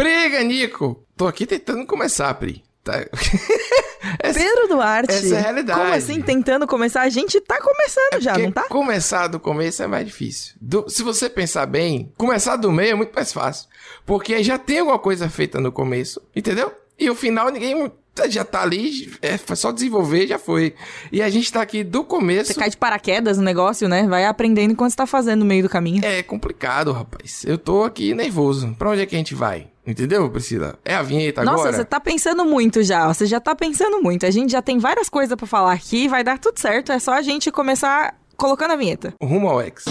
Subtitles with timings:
[0.00, 1.04] Priga, Nico!
[1.14, 2.64] Tô aqui tentando começar, Pri.
[2.82, 3.04] Tá?
[4.18, 5.12] essa, Pedro Duarte.
[5.12, 5.78] Essa é a realidade.
[5.78, 7.02] Como assim, tentando começar?
[7.02, 8.62] A gente tá começando é já, não tá?
[8.62, 10.54] Começar do começo é mais difícil.
[10.58, 13.68] Do, se você pensar bem, começar do meio é muito mais fácil.
[14.06, 16.72] Porque já tem alguma coisa feita no começo, entendeu?
[16.98, 17.92] E o final ninguém
[18.30, 20.74] já tá ali, é só desenvolver, já foi.
[21.12, 22.54] E a gente tá aqui do começo.
[22.54, 24.06] Você cai de paraquedas no negócio, né?
[24.06, 26.02] Vai aprendendo enquanto você tá fazendo no meio do caminho.
[26.02, 27.44] É complicado, rapaz.
[27.44, 28.74] Eu tô aqui nervoso.
[28.78, 29.69] Pra onde é que a gente vai?
[29.90, 30.78] Entendeu, Priscila?
[30.84, 31.70] É a vinheta Nossa, agora?
[31.72, 33.08] Nossa, você tá pensando muito já.
[33.08, 34.24] Você já tá pensando muito.
[34.24, 36.92] A gente já tem várias coisas para falar aqui, vai dar tudo certo.
[36.92, 39.12] É só a gente começar colocando a vinheta.
[39.20, 39.84] Rumo ao X.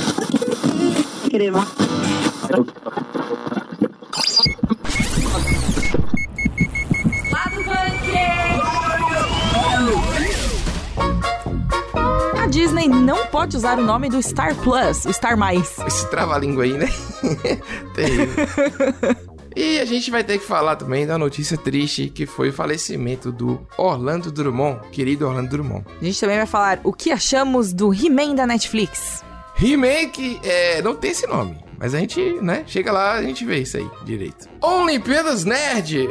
[12.38, 15.78] A Disney não pode usar o nome do Star Plus, o Star Mais.
[15.86, 16.90] Esse trava-língua aí, né?
[17.94, 19.30] Terrível.
[19.56, 23.32] E a gente vai ter que falar também da notícia triste que foi o falecimento
[23.32, 25.86] do Orlando Drummond, querido Orlando Drummond.
[26.02, 29.24] A gente também vai falar o que achamos do He-Man da Netflix.
[29.62, 33.44] He-Man que é, não tem esse nome, mas a gente, né, chega lá, a gente
[33.46, 34.48] vê isso aí direito.
[34.62, 36.10] Olimpíadas Nerd!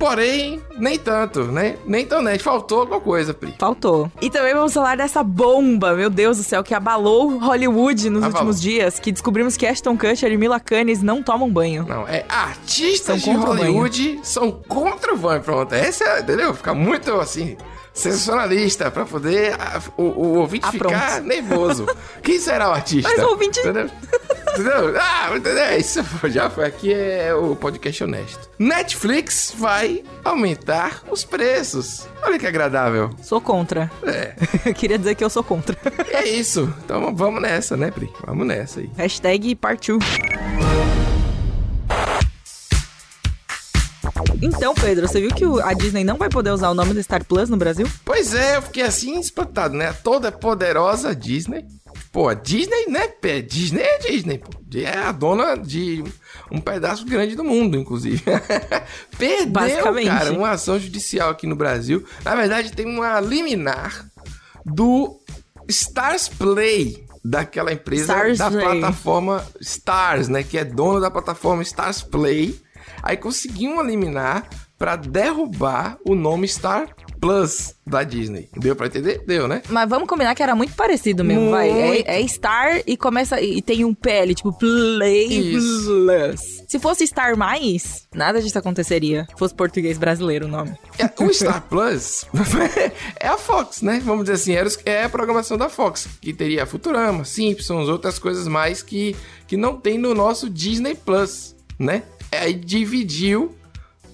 [0.00, 1.76] Porém, nem tanto, né?
[1.84, 2.42] Nem tão nerd.
[2.42, 3.54] Faltou alguma coisa, Pri.
[3.58, 4.10] Faltou.
[4.18, 8.38] E também vamos falar dessa bomba, meu Deus do céu, que abalou Hollywood nos abalou.
[8.38, 11.84] últimos dias, que descobrimos que Ashton Kutcher e Mila Kunis não tomam banho.
[11.86, 15.42] Não, é artistas são de Hollywood são contra o banho.
[15.42, 16.54] Pronto, essa é, entendeu?
[16.54, 17.58] Fica muito assim
[17.92, 21.26] sensacionalista para poder a, o, o, ouvinte ah, ficar pronto.
[21.26, 21.86] nervoso.
[22.22, 23.08] Quem será o artista?
[23.08, 23.60] Mas o ouvinte.
[23.60, 23.90] Entendeu?
[24.52, 24.94] Entendeu?
[25.00, 25.78] Ah, entendeu?
[25.78, 26.66] Isso já foi.
[26.66, 28.50] Aqui é o podcast honesto.
[28.58, 32.08] Netflix vai aumentar os preços.
[32.22, 33.10] Olha que agradável.
[33.22, 33.90] Sou contra.
[34.04, 34.34] É.
[34.74, 35.76] Queria dizer que eu sou contra.
[36.12, 36.72] é isso.
[36.84, 38.10] Então vamos nessa, né, Pri?
[38.26, 38.90] Vamos nessa aí.
[38.96, 39.98] Hashtag partiu.
[44.42, 47.24] Então, Pedro, você viu que a Disney não vai poder usar o nome do Star
[47.24, 47.86] Plus no Brasil?
[48.04, 49.92] Pois é, eu fiquei assim espantado, né?
[49.92, 51.64] Toda poderosa Disney
[52.12, 53.08] Pô, a Disney, né?
[53.46, 54.50] Disney é Disney, pô.
[54.74, 56.02] É a dona de
[56.50, 58.22] um pedaço grande do mundo, inclusive.
[59.16, 62.04] Perdeu, cara, uma ação judicial aqui no Brasil.
[62.24, 64.06] Na verdade, tem uma liminar
[64.64, 65.20] do
[65.68, 68.64] Stars Play, daquela empresa Stars da Play.
[68.64, 70.42] plataforma Stars, né?
[70.42, 72.60] Que é dona da plataforma Stars Play.
[73.02, 74.48] Aí conseguiu uma liminar
[74.80, 78.48] para derrubar o nome Star Plus da Disney.
[78.56, 79.22] Deu pra entender?
[79.26, 79.60] Deu, né?
[79.68, 81.52] Mas vamos combinar que era muito parecido mesmo, muito.
[81.52, 81.68] vai.
[81.68, 83.38] É, é, Star e começa.
[83.42, 85.84] E tem um PL, tipo Play Isso.
[85.84, 86.64] Plus.
[86.66, 89.26] Se fosse Star Mais, nada disso aconteceria.
[89.28, 90.74] Se fosse português brasileiro o nome.
[90.98, 92.24] É, o Star Plus
[93.20, 94.00] é a Fox, né?
[94.02, 96.08] Vamos dizer assim, é a programação da Fox.
[96.22, 99.14] Que teria Futurama, Simpsons, outras coisas mais que,
[99.46, 102.02] que não tem no nosso Disney Plus, né?
[102.32, 103.54] Aí dividiu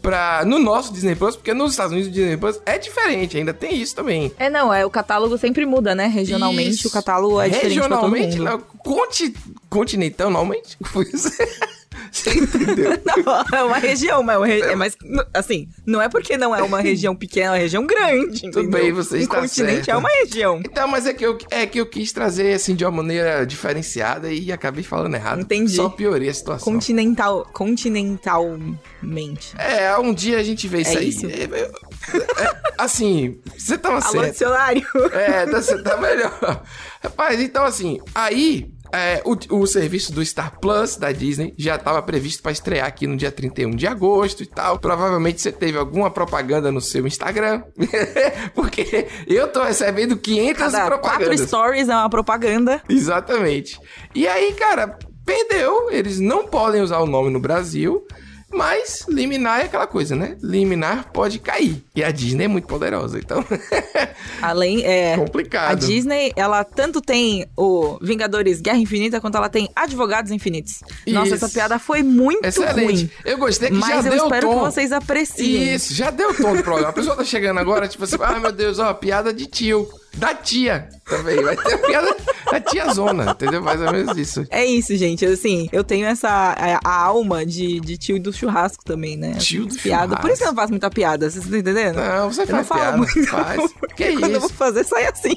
[0.01, 3.53] pra, no nosso Disney Plus, porque nos Estados Unidos o Disney Plus é diferente, ainda
[3.53, 4.33] tem isso também.
[4.39, 6.07] É, não, é, o catálogo sempre muda, né?
[6.07, 6.89] Regionalmente isso.
[6.89, 8.39] o catálogo é diferente Regionalmente.
[8.39, 9.35] Não, conti,
[9.69, 10.79] continentalmente,
[12.11, 12.93] Você entendeu?
[13.05, 14.97] não, é uma região, mas é, é mais.
[15.35, 18.43] Assim, não é porque não é uma região pequena, é uma região grande.
[18.43, 18.81] Tudo entendeu?
[18.81, 19.91] bem, você um está continente certo.
[19.91, 20.61] é uma região.
[20.65, 24.33] Então, mas é que, eu, é que eu quis trazer assim de uma maneira diferenciada
[24.33, 25.41] e acabei falando errado.
[25.41, 25.77] Entendi.
[25.77, 26.73] Só piorei a situação.
[26.73, 27.49] Continental.
[27.53, 29.55] Continentalmente.
[29.59, 31.09] É, um dia a gente vê isso é aí.
[31.09, 31.27] Isso?
[31.27, 34.33] É, é, é, assim, você tava Alô, certo.
[34.33, 34.87] dicionário.
[35.13, 36.63] É, você tá melhor.
[37.03, 42.01] Rapaz, então assim, aí é, o, o, serviço do Star Plus da Disney já estava
[42.03, 44.79] previsto para estrear aqui no dia 31 de agosto e tal.
[44.79, 47.63] Provavelmente você teve alguma propaganda no seu Instagram,
[48.55, 51.27] porque eu tô recebendo 500 Cada propagandas.
[51.27, 52.83] Quatro stories é uma propaganda.
[52.89, 53.81] Exatamente.
[54.15, 55.91] E aí, cara, perdeu.
[55.91, 58.07] Eles não podem usar o nome no Brasil.
[58.51, 60.37] Mas liminar é aquela coisa, né?
[60.41, 61.83] Liminar pode cair.
[61.95, 63.45] E a Disney é muito poderosa, então.
[64.41, 65.17] Além, é.
[65.17, 65.73] Complicado.
[65.73, 70.81] A Disney, ela tanto tem o Vingadores Guerra Infinita quanto ela tem Advogados Infinitos.
[71.05, 71.15] Isso.
[71.15, 72.85] Nossa, essa piada foi muito Excelente.
[72.85, 73.11] ruim.
[73.25, 74.11] Eu gostei que mas já deu tom.
[74.11, 75.75] Mas eu espero que vocês apreciem.
[75.75, 76.91] Isso, já deu tom do programa.
[76.91, 80.35] A pessoa tá chegando agora, tipo assim, ah, meu Deus, ó, piada de tio da
[80.35, 81.43] tia também.
[81.43, 82.17] Vai ter a piada
[82.51, 83.63] da tia Zona, entendeu?
[83.63, 84.45] Mais ou menos isso.
[84.51, 85.25] É isso, gente.
[85.25, 89.35] Assim, eu tenho essa a, a alma de, de tio do churrasco também, né?
[89.35, 90.05] Tio do piada.
[90.09, 90.23] churrasco.
[90.23, 91.97] Por isso eu não faço muita piada, vocês estão entendendo?
[91.97, 92.97] Não, você eu faz não piada.
[92.97, 93.73] Muito, faz.
[93.97, 94.33] Que Quando isso?
[94.33, 95.35] eu vou fazer, sai assim.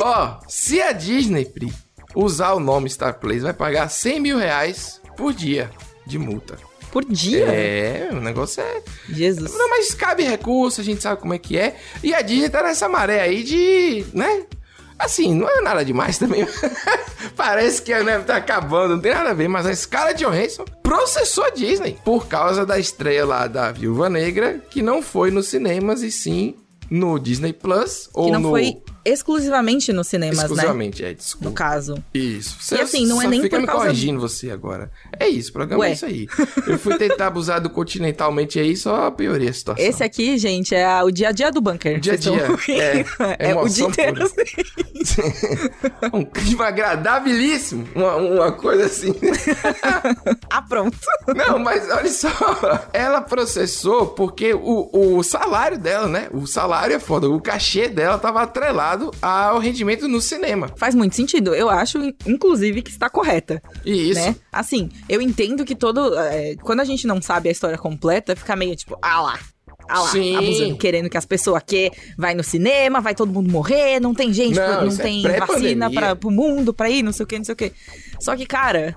[0.00, 1.72] Ó, se a Disney, Pri,
[2.14, 5.70] usar o nome Star Place, vai pagar 100 mil reais por dia
[6.06, 6.58] de multa.
[6.90, 7.46] Por dia?
[7.46, 8.82] É, o negócio é.
[9.08, 9.52] Jesus.
[9.52, 11.76] Não, mas cabe recurso, a gente sabe como é que é.
[12.02, 14.44] E a Disney tá nessa maré aí de, né?
[14.98, 16.46] Assim, não é nada demais também.
[17.36, 20.64] Parece que a neve tá acabando, não tem nada a ver, mas a Scarlett Johansson
[20.82, 25.46] processou a Disney por causa da estreia lá da Viúva Negra, que não foi nos
[25.46, 26.56] cinemas e sim
[26.90, 31.14] no Disney Plus ou que não no foi exclusivamente nos cinemas, exclusivamente, é, né?
[31.14, 31.48] desculpa.
[31.48, 32.04] No caso.
[32.14, 32.74] Isso.
[32.74, 34.90] E assim, não é nem fica por me causa- corrigindo você agora.
[35.18, 35.90] É isso, o programa Ué.
[35.90, 36.26] é isso aí.
[36.66, 39.84] Eu fui tentar abusar do continentalmente aí, só piorei a situação.
[39.84, 41.98] Esse aqui, gente, é a- o dia a dia do bunker.
[42.00, 42.58] Dia a dia, vendo?
[42.80, 43.04] é,
[43.50, 44.22] É, o dia inteiro.
[44.24, 44.42] assim.
[46.12, 47.86] um clima agradabilíssimo.
[47.94, 49.14] Uma, uma coisa assim.
[50.50, 50.96] Ah, pronto.
[51.36, 52.28] Não, mas olha só.
[52.92, 56.28] Ela processou porque o, o salário dela, né?
[56.32, 57.28] O salário é foda.
[57.28, 60.70] O cachê dela tava atrelado ao rendimento no cinema.
[60.76, 61.54] Faz muito sentido.
[61.54, 63.62] Eu acho, inclusive, que está correta.
[63.84, 64.20] Isso.
[64.20, 64.36] Né?
[64.52, 66.16] Assim, eu entendo que todo.
[66.18, 69.38] é, quando a gente não sabe a história completa, fica meio tipo, ah lá.
[69.88, 70.36] Ah lá, Sim.
[70.36, 74.32] abusando, querendo que as pessoas aqui vai no cinema, vai todo mundo morrer, não tem
[74.34, 75.46] gente, Não, não, é tem pré-pandemia.
[75.62, 77.72] vacina pra, pro mundo pra ir, não sei o que, não sei o que.
[78.20, 78.94] Só que, cara,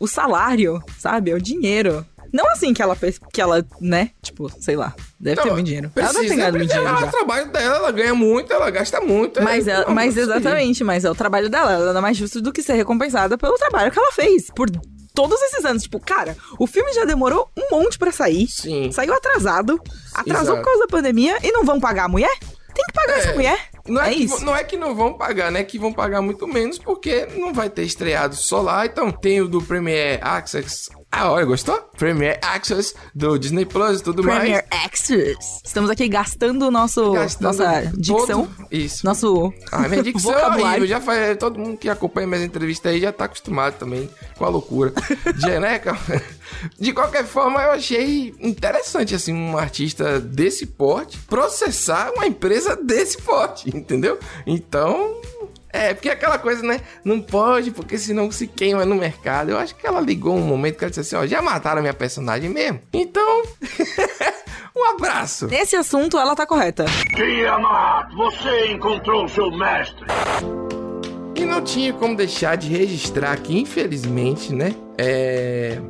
[0.00, 2.06] o salário, sabe, é o dinheiro.
[2.32, 5.90] Não assim que ela fez, que ela, né, tipo, sei lá, deve ter muito dinheiro.
[5.94, 7.06] ela Precisa, deve ter ganhado muito dinheiro ela, já.
[7.06, 9.42] o trabalho dela, ela ganha muito, ela gasta muito.
[9.42, 10.22] Mas, é, é, mas sei.
[10.24, 11.72] exatamente, mas é o trabalho dela.
[11.72, 14.50] Ela nada mais justo do que ser recompensada pelo trabalho que ela fez.
[14.54, 14.68] Por
[15.14, 15.82] todos esses anos.
[15.82, 18.46] Tipo, cara, o filme já demorou um monte pra sair.
[18.48, 18.92] Sim.
[18.92, 19.80] Saiu atrasado.
[20.14, 20.58] Atrasou Exato.
[20.58, 22.32] por causa da pandemia e não vão pagar a mulher?
[22.74, 23.18] Tem que pagar É.
[23.18, 23.58] essa mulher.
[23.88, 24.44] Não é, é que, isso.
[24.44, 25.64] não é que não vão pagar, né?
[25.64, 28.86] Que vão pagar muito menos porque não vai ter estreado só lá.
[28.86, 30.88] Então tem o do Premiere Access.
[31.10, 31.74] Ah, olha, gostou?
[31.96, 34.84] Premiere Access do Disney Plus e tudo Premier mais.
[34.84, 35.62] Access.
[35.64, 38.48] Estamos aqui gastando o nosso, Gastando nossa todo- dicção.
[38.70, 39.06] Isso.
[39.06, 40.86] Nosso Ah, minha dicção é vocabulário.
[40.86, 44.48] Já faz, todo mundo que acompanha minhas entrevistas aí já tá acostumado também com a
[44.48, 44.92] loucura.
[45.34, 45.80] De, né?
[46.78, 53.16] De qualquer forma, eu achei interessante, assim, um artista desse porte processar uma empresa desse
[53.22, 54.18] porte, entendeu?
[54.46, 55.20] Então.
[55.72, 56.80] É, porque aquela coisa, né?
[57.04, 59.50] Não pode, porque senão se queima no mercado.
[59.50, 61.82] Eu acho que ela ligou um momento que ela disse assim: ó, já mataram a
[61.82, 62.80] minha personagem mesmo.
[62.92, 63.42] Então.
[64.76, 65.46] um abraço.
[65.46, 66.86] Nesse assunto, ela tá correta.
[67.14, 70.06] Tiamat, você encontrou seu mestre.
[71.34, 74.74] E não tinha como deixar de registrar aqui, infelizmente, né?
[74.96, 75.80] É.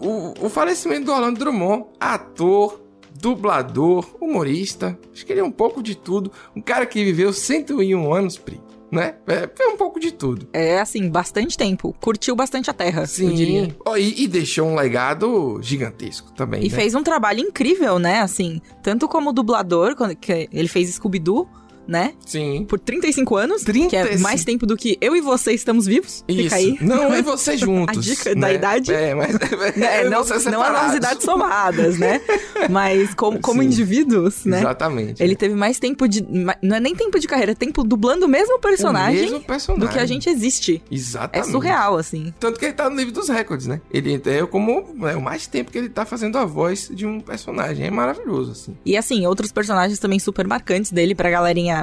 [0.00, 2.80] O, o falecimento do Orlando Drummond, ator,
[3.18, 6.30] dublador, humorista, acho que ele é um pouco de tudo.
[6.54, 8.60] Um cara que viveu 101 anos, Pri,
[8.94, 9.14] né?
[9.26, 10.48] É, é um pouco de tudo.
[10.52, 11.94] É assim, bastante tempo.
[12.00, 13.64] Curtiu bastante a terra, eu diria.
[13.64, 13.74] Sim.
[13.84, 16.60] Ó, e, e deixou um legado gigantesco também.
[16.64, 16.76] E né?
[16.76, 18.20] fez um trabalho incrível, né?
[18.20, 21.48] Assim, tanto como dublador, quando que ele fez Scooby-Doo,
[21.86, 22.14] né?
[22.26, 22.64] Sim.
[22.68, 24.22] Por 35 anos, que é 35.
[24.22, 26.24] mais tempo do que eu e você estamos vivos.
[26.28, 26.42] Isso.
[26.42, 26.78] Fica aí.
[26.80, 27.96] Não, e você juntos.
[27.98, 28.54] A dica da né?
[28.54, 28.92] idade.
[28.92, 29.34] É, mas.
[29.74, 30.72] É, eu e não, não as separados.
[30.82, 32.20] nossas idades somadas, né?
[32.70, 33.68] Mas como, como Sim.
[33.68, 34.60] indivíduos, né?
[34.60, 35.22] Exatamente.
[35.22, 36.24] Ele teve mais tempo de.
[36.62, 39.86] Não é nem tempo de carreira, é tempo dublando o mesmo personagem, O mesmo personagem.
[39.86, 40.82] do que a gente existe.
[40.90, 41.50] É Exatamente.
[41.50, 42.32] surreal, assim.
[42.38, 43.80] Tanto que ele tá no livro dos recordes, né?
[43.92, 47.20] Ele é como é, o mais tempo que ele tá fazendo a voz de um
[47.20, 47.86] personagem.
[47.86, 48.76] É maravilhoso, assim.
[48.84, 51.73] E assim, outros personagens também super marcantes dele pra galerinha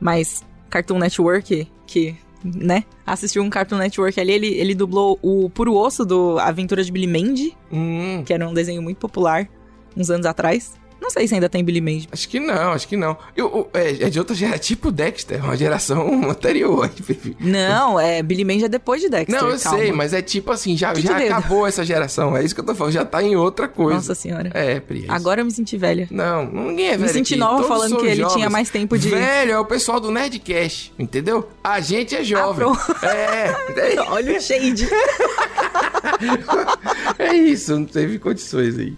[0.00, 5.74] mais Cartoon Network, que, né, assistiu um Cartoon Network ali, ele, ele dublou o Puro
[5.74, 9.48] Osso do Aventura de Billy Mandy, Hum, que era um desenho muito popular
[9.96, 10.74] uns anos atrás.
[11.06, 12.08] Não sei se ainda tem Billy Mandy.
[12.10, 13.16] acho que não, acho que não.
[13.36, 16.90] Eu, eu- é, é de outra geração, tipo Dexter, uma geração anterior.
[17.38, 19.78] Não, é, Billy Mandy é depois de Dexter, não, eu calma.
[19.78, 22.36] sei, mas é tipo assim, já, já acabou essa geração.
[22.36, 23.94] É isso que eu tô falando, já tá em outra coisa.
[23.98, 24.50] Nossa senhora.
[24.52, 25.06] É, Pri.
[25.08, 25.12] é.
[25.12, 26.08] Agora eu me senti velha.
[26.10, 27.02] Não, ninguém é velho.
[27.02, 28.34] Me senti aqui, nova todos falando que ele jovens.
[28.34, 31.48] tinha mais tempo de- Velho, é o pessoal do Nerdcast, entendeu?
[31.62, 32.66] A gente é jovem.
[33.00, 33.54] Ah, é,
[33.94, 34.88] é, Olha o shade.
[37.18, 38.94] É isso, não teve condições aí.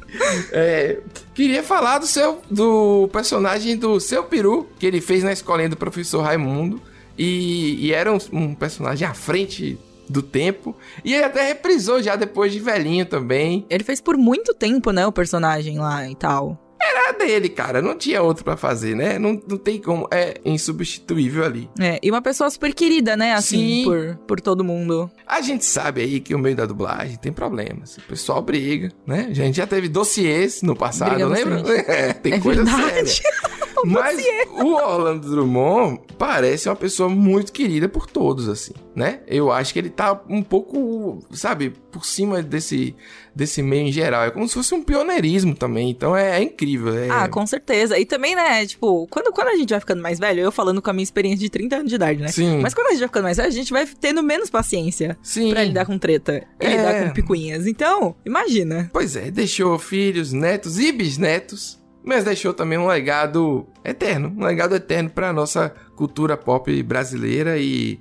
[0.52, 0.99] É,
[1.38, 5.76] queria falar do seu do personagem do seu peru que ele fez na escolinha do
[5.76, 6.83] professor Raimundo
[7.16, 9.78] e, e era um, um personagem à frente
[10.09, 13.64] do tempo e ele até reprisou já depois de velhinho também.
[13.71, 16.59] Ele fez por muito tempo, né, o personagem lá e tal.
[16.90, 19.18] Era dele, cara, não tinha outro pra fazer, né?
[19.18, 21.68] Não, não tem como, é insubstituível ali.
[21.78, 23.85] É, e uma pessoa super querida, né, assim, Sim.
[23.85, 25.11] por, por todo mundo.
[25.26, 27.97] A gente sabe aí que o meio da dublagem tem problemas.
[27.99, 29.26] O pessoal briga, né?
[29.30, 31.59] A gente já teve dossiês no passado, Briga lembra?
[31.88, 33.11] É, tem É coisa verdade.
[33.11, 33.28] séria.
[33.87, 34.18] Mas
[34.50, 39.20] o Orlando Drummond parece uma pessoa muito querida por todos, assim, né?
[39.26, 42.94] Eu acho que ele tá um pouco, sabe, por cima desse,
[43.35, 44.25] desse meio em geral.
[44.25, 45.90] É como se fosse um pioneirismo também.
[45.90, 46.97] Então é, é incrível.
[46.97, 47.99] é- Ah, com certeza.
[47.99, 50.90] E também, né, tipo, quando, quando a gente vai ficando mais velho, eu falando com
[50.90, 52.28] a minha experiência de 30 anos de idade, né?
[52.28, 52.61] Sim.
[52.61, 55.50] Mas quando a gente vai ficando mais velho, a gente vai tendo menos paciência Sim.
[55.50, 56.70] pra lidar com treta e É.
[56.70, 57.66] lidar com picuinhas.
[57.66, 58.90] Então, imagina.
[58.92, 64.75] Pois é, deixou filhos, netos e bisnetos, mas deixou também um legado eterno, um legado
[64.75, 67.99] eterno para nossa cultura pop brasileira e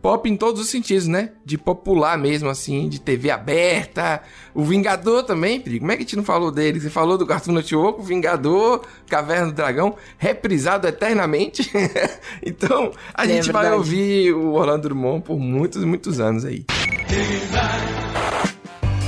[0.00, 1.30] pop em todos os sentidos, né?
[1.44, 4.22] De popular mesmo, assim, de TV aberta.
[4.54, 5.80] O Vingador também, Pri.
[5.80, 6.78] Como é que a gente não falou dele?
[6.78, 11.68] Você falou do Cartoon Network, o Vingador, Caverna do Dragão, reprisado eternamente.
[12.46, 13.74] então, a É gente vai verdade.
[13.74, 16.64] ouvir o Orlando Drummond por muitos, muitos anos aí.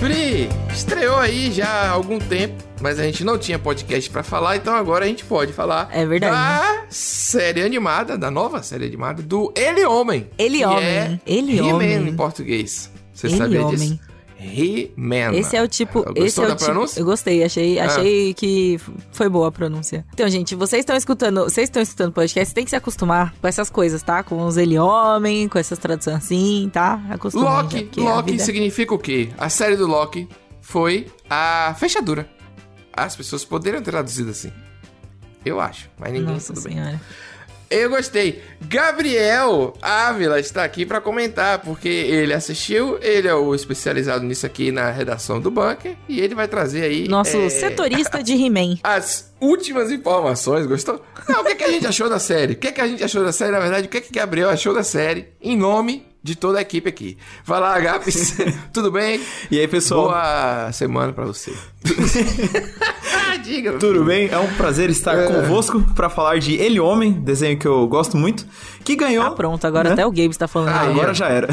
[0.00, 4.56] Pri, estreou aí já há algum tempo, mas a gente não tinha podcast pra falar,
[4.56, 6.32] então agora a gente pode falar É verdade.
[6.34, 10.26] da série animada, da nova série animada do Ele Homem.
[10.38, 10.84] Ele que Homem.
[10.86, 12.08] É Ele Homem.
[12.08, 12.90] em português.
[13.12, 13.76] Você Ele sabia Homem.
[13.76, 14.00] disso?
[14.40, 15.34] He-Man.
[15.34, 16.02] Esse é o tipo.
[16.02, 16.64] Gostou esse é da o tipo.
[16.72, 17.00] pronúncia?
[17.00, 17.86] Eu gostei, achei, Ah.
[17.86, 18.80] achei que
[19.12, 20.04] foi boa a pronúncia.
[20.14, 23.68] Então, gente, vocês estão escutando, vocês estão escutando podcast, têm que se acostumar com essas
[23.68, 24.22] coisas, tá?
[24.22, 27.02] Com os ele homem, com essas traduções assim, tá?
[27.10, 29.28] Acostumem já, Loki, a Loki vida- significa o quê?
[29.36, 30.28] A série do Loki
[30.60, 32.28] foi a fechadura.
[32.92, 34.52] As pessoas poderiam ter traduzido assim.
[35.44, 36.78] Eu acho, mas ninguém Nossa tudo bem.
[37.70, 38.42] Eu gostei.
[38.62, 44.72] Gabriel Ávila está aqui para comentar, porque ele assistiu, ele é o especializado nisso aqui
[44.72, 47.06] na redação do Bunker, e ele vai trazer aí.
[47.06, 48.76] Nosso é, setorista de He-Man.
[48.82, 51.00] As últimas informações, gostou?
[51.28, 52.54] Não, o que, é que a gente achou da série?
[52.54, 53.52] O que, é que a gente achou da série?
[53.52, 56.62] Na verdade, o que, é que Gabriel achou da série em nome de toda a
[56.62, 57.16] equipe aqui.
[57.44, 58.36] Vai lá, Gabs.
[58.72, 59.20] Tudo bem?
[59.50, 60.02] E aí, pessoal?
[60.08, 61.52] Boa semana pra você.
[63.42, 63.72] diga.
[63.72, 64.04] Tudo filho.
[64.04, 64.28] bem?
[64.30, 65.26] É um prazer estar É.
[65.26, 68.46] convosco pra falar de Ele Homem, desenho que eu gosto muito,
[68.84, 69.24] que ganhou.
[69.24, 69.92] Ah, pronto, agora né?
[69.94, 70.68] até o Gabe está falando.
[70.68, 70.90] Ah, aí.
[70.90, 71.48] Agora já era.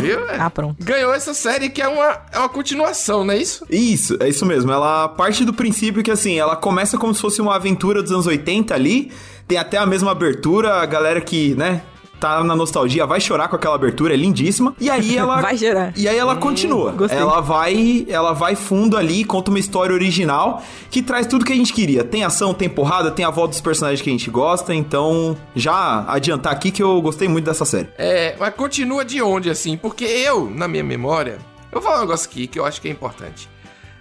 [0.00, 0.18] Viu?
[0.38, 0.76] Ah, pronto.
[0.84, 3.66] Ganhou essa série que é uma, é uma continuação, não é isso?
[3.70, 4.70] Isso, é isso mesmo.
[4.70, 8.26] Ela parte do princípio que, assim, ela começa como se fosse uma aventura dos anos
[8.26, 9.10] 80 ali.
[9.48, 11.82] Tem até a mesma abertura, a galera que, né,
[12.20, 14.74] tá na nostalgia vai chorar com aquela abertura, é lindíssima.
[14.80, 15.40] E aí ela...
[15.46, 15.92] Vai chorar.
[15.96, 16.92] E aí ela continua.
[16.92, 17.18] gostei.
[17.18, 21.56] Ela vai, ela vai fundo ali, conta uma história original que traz tudo que a
[21.56, 22.02] gente queria.
[22.02, 24.74] Tem ação, tem porrada, tem a volta dos personagens que a gente gosta.
[24.74, 27.88] Então, já adiantar aqui que eu gostei muito dessa série.
[27.98, 29.76] É, mas continua de onde, assim?
[29.76, 31.38] Porque eu, na minha memória,
[31.70, 33.48] eu vou falar um negócio aqui que eu acho que é importante.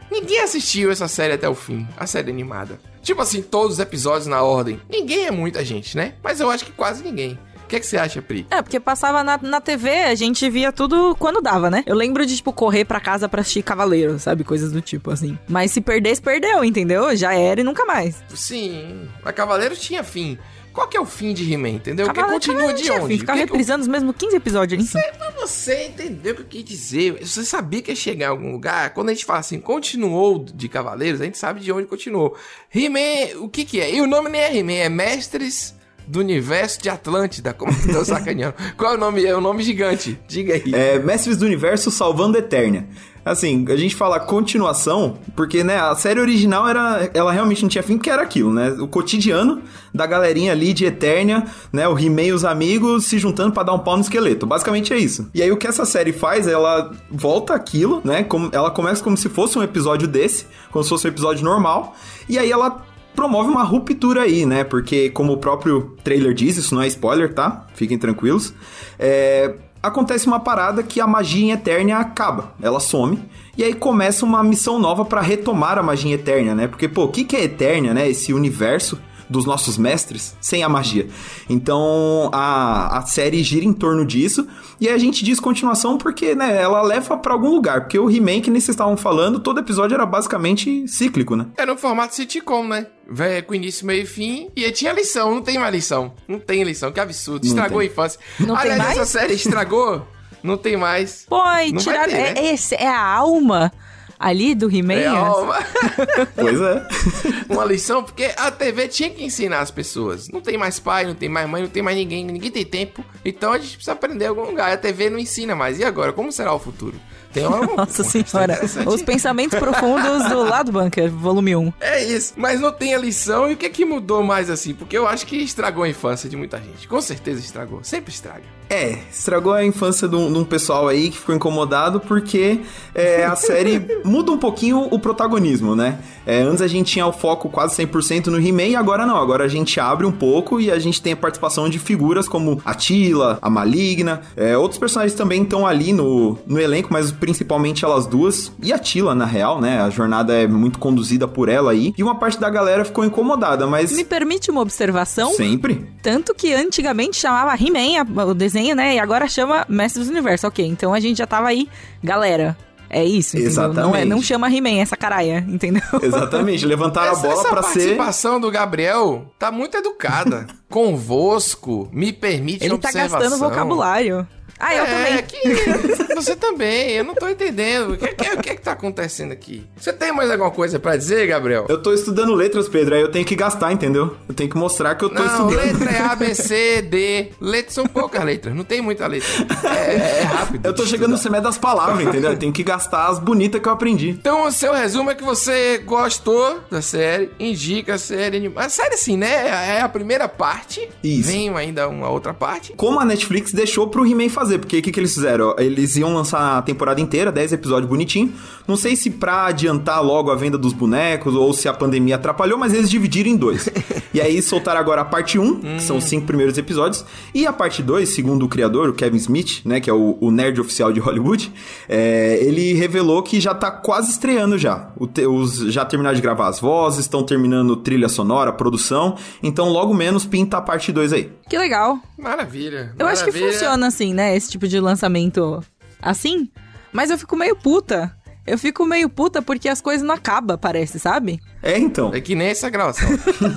[0.09, 2.79] Ninguém assistiu essa série até o fim, a série animada.
[3.01, 4.79] Tipo assim, todos os episódios na ordem.
[4.89, 6.13] Ninguém é muita gente, né?
[6.23, 7.37] Mas eu acho que quase ninguém.
[7.65, 8.45] O que, é que você acha, Pri?
[8.51, 11.83] É, porque passava na, na TV, a gente via tudo quando dava, né?
[11.87, 14.43] Eu lembro de, tipo, correr pra casa pra assistir Cavaleiro, sabe?
[14.43, 15.37] Coisas do tipo, assim.
[15.47, 17.15] Mas se perdesse, perdeu, entendeu?
[17.15, 18.23] Já era e nunca mais.
[18.35, 20.37] Sim, mas Cavaleiros tinha fim.
[20.71, 22.05] Qual que é o fim de He-Man, entendeu?
[22.05, 23.13] Porque Cavaleiro- continua Cavaleiro de onde?
[23.13, 24.99] fim, Ficar que eu- reprisando os mesmos 15 episódios, enfim.
[25.17, 27.13] Pra você entender o que eu quis dizer.
[27.25, 28.93] Você sabia que ia chegar em algum lugar?
[28.93, 32.35] Quando a gente fala assim, continuou de Cavaleiros, a gente sabe de onde continuou.
[32.73, 33.95] He-Man, o que que é?
[33.95, 35.73] E o nome nem é He-Man, é Mestres
[36.07, 37.53] do Universo de Atlântida.
[37.53, 38.55] Como que tô sacaneando?
[38.77, 39.25] Qual é o nome?
[39.25, 40.19] É o nome gigante.
[40.27, 40.73] Diga aí.
[40.73, 42.87] É, Mestres do Universo Salvando Eternia.
[43.25, 47.09] Assim, a gente fala continuação, porque, né, a série original era.
[47.11, 48.69] Ela realmente não tinha fim, porque era aquilo, né?
[48.79, 51.43] O cotidiano da galerinha ali de Eternia,
[51.73, 51.87] né?
[51.87, 54.45] O He-Man e os amigos se juntando pra dar um pau no esqueleto.
[54.45, 55.27] Basicamente é isso.
[55.33, 58.23] E aí o que essa série faz, ela volta aquilo, né?
[58.23, 61.95] Como, ela começa como se fosse um episódio desse, como se fosse um episódio normal.
[62.29, 62.85] E aí ela
[63.15, 64.63] promove uma ruptura aí, né?
[64.63, 67.65] Porque, como o próprio trailer diz, isso não é spoiler, tá?
[67.73, 68.53] Fiquem tranquilos.
[68.99, 73.19] É, acontece uma parada que a magia em Eternia acaba, ela some.
[73.57, 76.67] E aí começa uma missão nova pra retomar a magia em Eternia, né?
[76.67, 78.09] Porque, pô, o que, que é Eternia, né?
[78.09, 81.07] Esse universo dos nossos mestres sem a magia.
[81.49, 84.47] Então a, a série gira em torno disso
[84.79, 87.81] e a gente diz continuação porque né, ela leva pra algum lugar.
[87.81, 91.47] Porque o He-Man que nem vocês estavam falando, todo episódio era basicamente cíclico, né?
[91.57, 92.87] Era no formato sitcom, né?
[93.07, 94.49] Véi, com início, meio e fim.
[94.55, 96.13] E aí tinha lição, não tem mais lição.
[96.27, 97.45] Não tem lição, que absurdo.
[97.45, 98.19] Estragou a infância.
[98.39, 98.97] Não tem Aliás, mais?
[98.97, 100.07] essa série estragou?
[100.45, 101.25] não tem mais.
[101.27, 102.33] Pô, e ter, né?
[102.35, 103.71] é, esse, é a alma
[104.19, 104.93] ali do He-Man?
[104.93, 106.87] É, Pois é.
[107.53, 110.29] uma lição, porque a TV tinha que ensinar as pessoas.
[110.29, 113.03] Não tem mais pai, não tem mais mãe, não tem mais ninguém, ninguém tem tempo.
[113.23, 114.71] Então a gente precisa aprender em algum lugar.
[114.71, 115.79] A TV não ensina mais.
[115.79, 116.99] E agora, como será o futuro?
[117.35, 118.59] Tem uma, Nossa senhora.
[118.87, 121.73] Os pensamentos profundos do lado bunker, volume 1.
[121.81, 123.49] É isso, mas não tem a lição.
[123.49, 124.73] E o que é que mudou mais assim?
[124.73, 126.87] Porque eu acho que estragou a infância de muita gente.
[126.87, 127.83] Com certeza estragou.
[127.83, 128.43] Sempre estraga.
[128.69, 132.61] É, estragou a infância de um, de um pessoal aí que ficou incomodado porque
[132.93, 135.99] é, a série muda um pouquinho o protagonismo, né?
[136.25, 139.17] É, antes a gente tinha o foco quase 100% no He-Man e agora não.
[139.17, 142.61] Agora a gente abre um pouco e a gente tem a participação de figuras como
[142.65, 144.21] a Tila, a Maligna.
[144.35, 148.51] é, outros personagens também estão ali no, no elenco, mas principalmente elas duas.
[148.61, 149.81] E a Tila, na real, né?
[149.81, 151.93] A jornada é muito conduzida por ela aí.
[151.97, 153.91] E uma parte da galera ficou incomodada, mas...
[153.91, 155.33] Me permite uma observação?
[155.33, 155.87] Sempre.
[156.01, 158.95] Tanto que antigamente chamava He-Man, o desenho, né?
[158.95, 160.47] E agora chama Mestres do Universo.
[160.47, 161.67] Ok, então a gente já tava aí.
[162.03, 162.55] Galera,
[162.89, 163.53] É isso, entendeu?
[163.55, 164.05] Não, é, Exatamente.
[164.05, 165.81] não chama He-Man essa caralha, entendeu?
[166.01, 167.69] Exatamente, levantaram Essa, a bola essa pra ser.
[167.79, 170.45] participação do Gabriel tá muito educada.
[170.69, 173.19] Convosco, me permite Ele tá observação.
[173.19, 174.27] gastando vocabulário.
[174.59, 175.23] Ah, eu é, também.
[175.23, 177.93] que você também, eu não tô entendendo.
[177.93, 179.65] O que, que, que é que tá acontecendo aqui?
[179.77, 181.65] Você tem mais alguma coisa pra dizer, Gabriel?
[181.69, 184.15] Eu tô estudando letras, Pedro, aí eu tenho que gastar, entendeu?
[184.27, 185.55] Eu tenho que mostrar que eu tô Não, estudando.
[185.55, 187.31] letra é A, B, C, D.
[187.39, 189.27] Letras são poucas letras, não tem muita letra.
[189.63, 190.65] É, é rápido.
[190.65, 192.31] Eu tô chegando no semestre das palavras, entendeu?
[192.31, 194.09] Eu tenho que gastar as bonitas que eu aprendi.
[194.09, 198.51] Então, o seu resumo é que você gostou da série, indica a série.
[198.55, 199.47] A série, assim, né?
[199.77, 200.87] É a primeira parte.
[201.03, 201.29] Isso.
[201.29, 202.73] Vem ainda uma outra parte.
[202.75, 205.55] Como a Netflix deixou pro He-Man fazer, porque o que, que eles fizeram?
[205.57, 208.33] Eles iam lançar a temporada inteira, 10 episódios bonitinho.
[208.67, 212.57] Não sei se pra adiantar logo a venda dos bonecos ou se a pandemia atrapalhou,
[212.57, 213.69] mas eles dividiram em dois.
[214.13, 217.53] e aí soltaram agora a parte 1, que são os cinco primeiros episódios, e a
[217.53, 220.91] parte 2, segundo o criador, o Kevin Smith, né, que é o, o nerd oficial
[220.91, 221.51] de Hollywood,
[221.87, 224.89] é, ele revelou que já tá quase estreando já.
[224.97, 229.69] O te- os, já terminaram de gravar as vozes, estão terminando trilha sonora, produção, então
[229.69, 231.31] logo menos pinta a parte 2 aí.
[231.47, 231.99] Que legal.
[232.17, 232.93] Maravilha.
[232.97, 233.53] Eu acho que maravilha.
[233.53, 234.35] funciona assim, né?
[234.35, 235.63] Esse tipo de lançamento
[236.05, 236.49] assim.
[236.93, 238.15] Mas eu fico meio puta.
[238.45, 241.39] Eu fico meio puta porque as coisas não acabam, parece, sabe?
[241.63, 242.11] É, então.
[242.13, 243.07] É que nem essa gravação.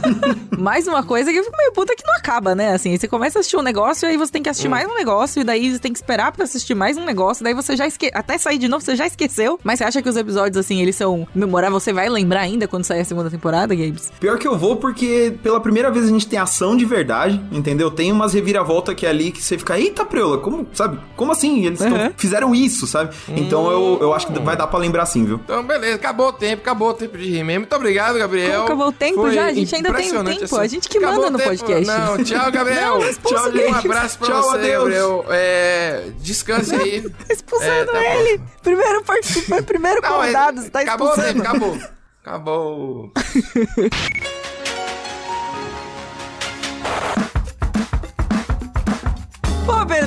[0.59, 2.73] Mais uma coisa que eu fico meio puta que não acaba, né?
[2.73, 4.95] Assim, você começa a assistir um negócio e aí você tem que assistir mais um
[4.95, 7.87] negócio, e daí você tem que esperar pra assistir mais um negócio, daí você já
[7.87, 8.11] esque...
[8.15, 9.59] até sair de novo, você já esqueceu.
[9.63, 11.83] Mas você acha que os episódios, assim, eles são memoráveis?
[11.83, 14.11] Você vai lembrar ainda quando sair a segunda temporada, Gabes?
[14.19, 17.91] Pior que eu vou porque pela primeira vez a gente tem ação de verdade, entendeu?
[17.91, 20.99] Tem umas reviravolta que é ali que você fica, eita preula, como, sabe?
[21.15, 21.67] Como assim?
[21.67, 22.13] Eles tão- Uhum.
[22.17, 23.15] fizeram isso, sabe?
[23.29, 25.41] Então eu, eu acho que vai dar pra lembrar sim, viu?
[25.45, 25.97] Então, beleza.
[25.97, 27.61] Acabou o tempo, acabou o tempo de He-Man.
[27.61, 28.53] Muito obrigado, Gabriel.
[28.53, 29.47] Como acabou o tempo Foi já?
[29.47, 30.45] A gente ainda tem um tempo.
[30.45, 31.87] essa- A gente que Acabou manda no podcast.
[31.87, 32.99] Não, tchau, Gabriel.
[33.01, 33.67] Não, tchau, ele.
[33.67, 34.79] um abraço pra Tchau, você, adeus.
[34.85, 35.25] Gabriel.
[35.31, 37.03] É, descanse aí.
[37.03, 37.99] Tá expulsando É, tá bom.
[38.01, 38.41] ele!
[38.63, 41.43] Primeiro participante, primeiro Não, é- convidado, você tá acabou o expulsando.
[41.43, 41.79] tempo, acabou.
[42.25, 43.13] Acabou.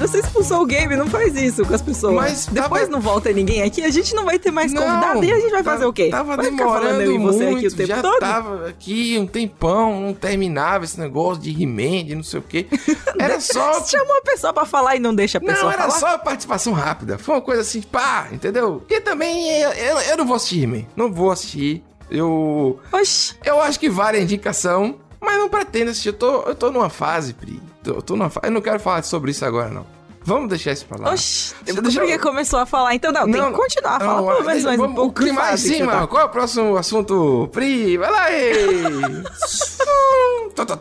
[0.02, 2.14] Pedro, você expulsou o game, não faz isso com as pessoas.
[2.16, 5.32] Mas depois tava- não volta ninguém aqui, a gente não vai ter mais convidado e
[5.32, 6.10] a gente vai fazer o quê?
[6.10, 8.20] Tava vai demorando eu e você muito, aqui o tempo já todo?
[8.20, 12.66] tava aqui um tempão, não terminava esse negócio de de não sei o quê.
[13.20, 13.74] Era só...
[13.74, 16.00] Você chamou a pessoa pra falar e não deixa a pessoa Não, era falar?
[16.00, 17.18] só participação rápida.
[17.18, 18.84] Foi uma coisa assim, pá, entendeu?
[18.90, 20.86] E também eu, eu, eu não vou assistir He-Man.
[20.96, 21.84] Não vou assistir.
[22.10, 22.80] Eu...
[22.92, 23.36] Oxi.
[23.46, 26.10] Eu acho que vale a indicação, mas não pretendo assistir.
[26.10, 27.62] Eu tô, eu tô numa fase, Pri.
[27.84, 28.48] Tô- Eu tô numa fase...
[28.48, 29.86] Eu não quero falar sobre isso agora, não.
[30.24, 31.14] Vamos deixar isso pra lá.
[31.14, 31.56] Oxi.
[31.66, 32.94] Você deixa que eu- começou a falar?
[32.94, 34.00] Então, não, tem que continuar.
[34.00, 35.14] Fala pelo menos mais um vamos- pouco.
[35.16, 35.92] clima que em que cima.
[35.94, 36.06] tá.
[36.08, 37.50] Qual é o próximo assunto?
[37.52, 38.54] Pri, vai lá aí.
[40.56, 40.76] Tó, tó,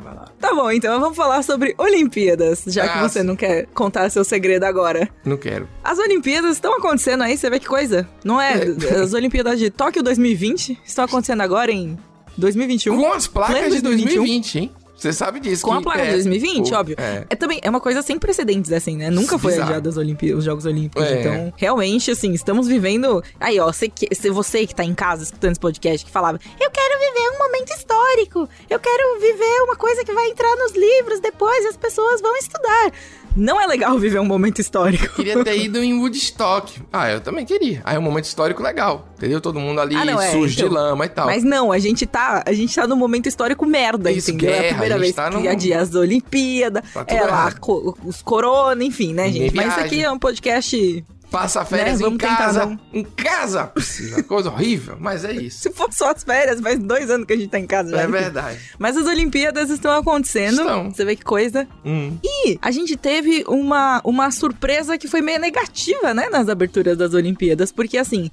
[0.00, 0.28] vai lá.
[0.40, 4.24] Tá bom, então vamos falar sobre Olimpíadas, já que Ah, você não quer contar seu
[4.24, 5.08] segredo agora.
[5.24, 5.68] Não quero.
[5.84, 8.08] As Olimpíadas estão acontecendo aí, você vê que coisa?
[8.24, 8.54] Não é?
[9.02, 11.98] As Olimpíadas de Tóquio 2020 estão acontecendo agora em
[12.38, 12.96] 2021.
[12.98, 14.72] Com as placas de 2020, hein?
[15.00, 15.62] Você sabe disso.
[15.64, 16.96] Com a placa de é- 2020, o- óbvio.
[16.98, 17.24] É.
[17.30, 17.34] É.
[17.36, 19.08] também é uma coisa sem precedentes, assim, né?
[19.10, 19.70] Nunca foi Bizarro.
[19.74, 21.02] adiado Olimpí- os Jogos Olímpicos.
[21.06, 21.20] É.
[21.20, 23.22] Então, realmente, assim, estamos vivendo.
[23.40, 26.70] Aí, ó, você que, você que tá em casa escutando esse podcast que falava, eu
[26.70, 31.20] quero viver um momento histórico, eu quero viver uma coisa que vai entrar nos livros
[31.20, 32.92] depois e as pessoas vão estudar.
[33.36, 35.14] Não é legal viver um momento histórico.
[35.14, 36.80] Queria ter ido em Woodstock.
[36.92, 37.80] Ah, eu também queria.
[37.84, 39.06] Aí é um momento histórico legal.
[39.16, 39.40] Entendeu?
[39.40, 40.74] Todo mundo ali Ah, não, é, sujo de então.
[40.74, 41.26] lama e tal.
[41.26, 44.50] Mas não, a gente tá, a gente tá num momento histórico merda, Isso, entendeu?
[44.54, 47.22] é a guerra, primeira a vez tá que num- adia as Olimpíadas, Tá tudo é
[47.24, 49.54] lá, co- os corona, enfim, né, gente?
[49.54, 52.08] Mas isso aqui é um podcast Passa férias Né?
[52.08, 52.78] em casa.
[52.92, 54.22] Em casa precisa.
[54.22, 55.60] Coisa horrível, mas é isso.
[55.62, 58.02] Se for só as férias, faz dois anos que a gente tá em casa já.
[58.02, 58.58] É verdade.
[58.78, 60.60] Mas as Olimpíadas estão acontecendo.
[60.60, 60.90] Estão.
[60.90, 61.66] Você vê que coisa.
[61.84, 62.16] Hum.
[62.24, 67.14] E a gente teve uma, uma surpresa que foi meio negativa, né, nas aberturas das
[67.14, 67.70] Olimpíadas.
[67.70, 68.30] Porque, assim,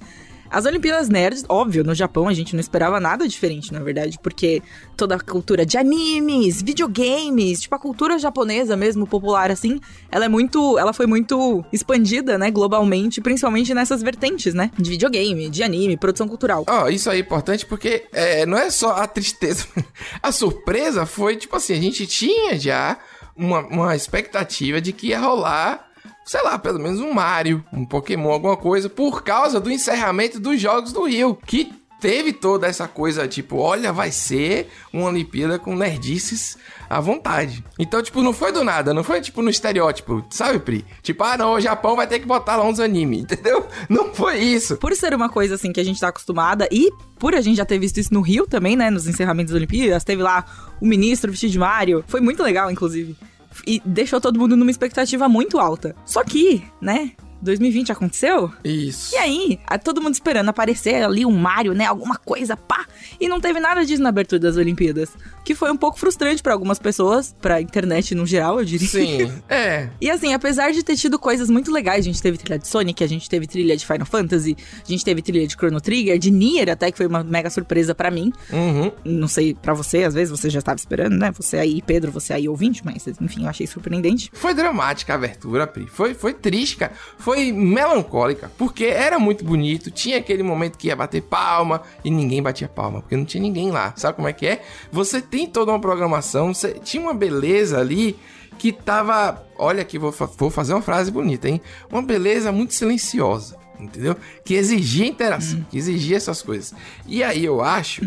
[0.50, 4.18] as Olimpíadas Nerds, óbvio, no Japão a gente não esperava nada diferente, na verdade.
[4.22, 4.62] Porque
[4.96, 9.80] toda a cultura de animes, videogames, tipo, a cultura japonesa mesmo, popular, assim,
[10.10, 10.78] ela é muito.
[10.78, 14.70] Ela foi muito expandida, né, globalmente, principalmente nessas vertentes, né?
[14.78, 16.64] De videogame, de anime, produção cultural.
[16.68, 19.66] Ó, isso aí é importante porque é, não é só a tristeza.
[20.22, 22.98] A surpresa foi, tipo assim, a gente tinha já
[23.36, 25.87] uma, uma expectativa de que ia rolar,
[26.28, 30.60] sei lá, pelo menos um Mario, um Pokémon, alguma coisa, por causa do encerramento dos
[30.60, 35.74] Jogos do Rio, que teve toda essa coisa, tipo, olha, vai ser uma Olimpíada com
[35.74, 37.64] nerdices à vontade.
[37.78, 40.84] Então, tipo, não foi do nada, não foi, tipo, no estereótipo, sabe, Pri?
[41.02, 43.66] Tipo, ah, não, o Japão vai ter que botar lá uns animes, entendeu?
[43.88, 44.76] Não foi isso.
[44.76, 47.64] por ser uma coisa assim que a gente tá acostumada e por a gente já
[47.64, 50.44] ter visto isso no Rio também, né, nos encerramentos das Olimpíadas, teve lá
[50.78, 53.16] o ministro vestido de Mario, foi muito legal, inclusive.
[53.66, 55.94] E deixou todo mundo numa expectativa muito alta.
[56.04, 58.50] Só que, né, 2020 aconteceu?
[58.64, 59.14] Isso.
[59.14, 61.86] E aí, todo mundo esperando aparecer ali um Mario, né?
[61.86, 62.86] Alguma coisa, pá.
[63.20, 65.10] E não teve nada disso na abertura das Olimpíadas.
[65.44, 68.88] Que foi um pouco frustrante pra algumas pessoas, pra internet no geral, eu diria.
[68.88, 69.88] Sim, é.
[70.00, 73.02] E assim, apesar de ter tido coisas muito legais, a gente teve trilha de Sonic,
[73.02, 76.30] a gente teve trilha de Final Fantasy, a gente teve trilha de Chrono Trigger, de
[76.30, 78.32] Nier até, que foi uma mega surpresa pra mim.
[78.52, 78.92] Uhum.
[79.04, 81.32] Não sei pra você, às vezes você já estava esperando, né?
[81.32, 84.30] Você aí, Pedro, você aí ouvinte, mas enfim, eu achei surpreendente.
[84.32, 85.86] Foi dramática a abertura, Pri.
[85.86, 86.92] Foi, foi triste, cara.
[87.18, 89.90] Foi melancólica, porque era muito bonito.
[89.90, 93.70] Tinha aquele momento que ia bater palma e ninguém batia palma, porque não tinha ninguém
[93.70, 93.92] lá.
[93.96, 94.62] Sabe como é que é?
[94.90, 98.18] Você tem toda uma programação, você tinha uma beleza ali
[98.58, 99.46] que tava.
[99.56, 101.60] Olha aqui, vou, vou fazer uma frase bonita, hein?
[101.90, 104.16] Uma beleza muito silenciosa, entendeu?
[104.44, 106.74] Que exigia interação, que exigia essas coisas.
[107.06, 108.02] E aí eu acho,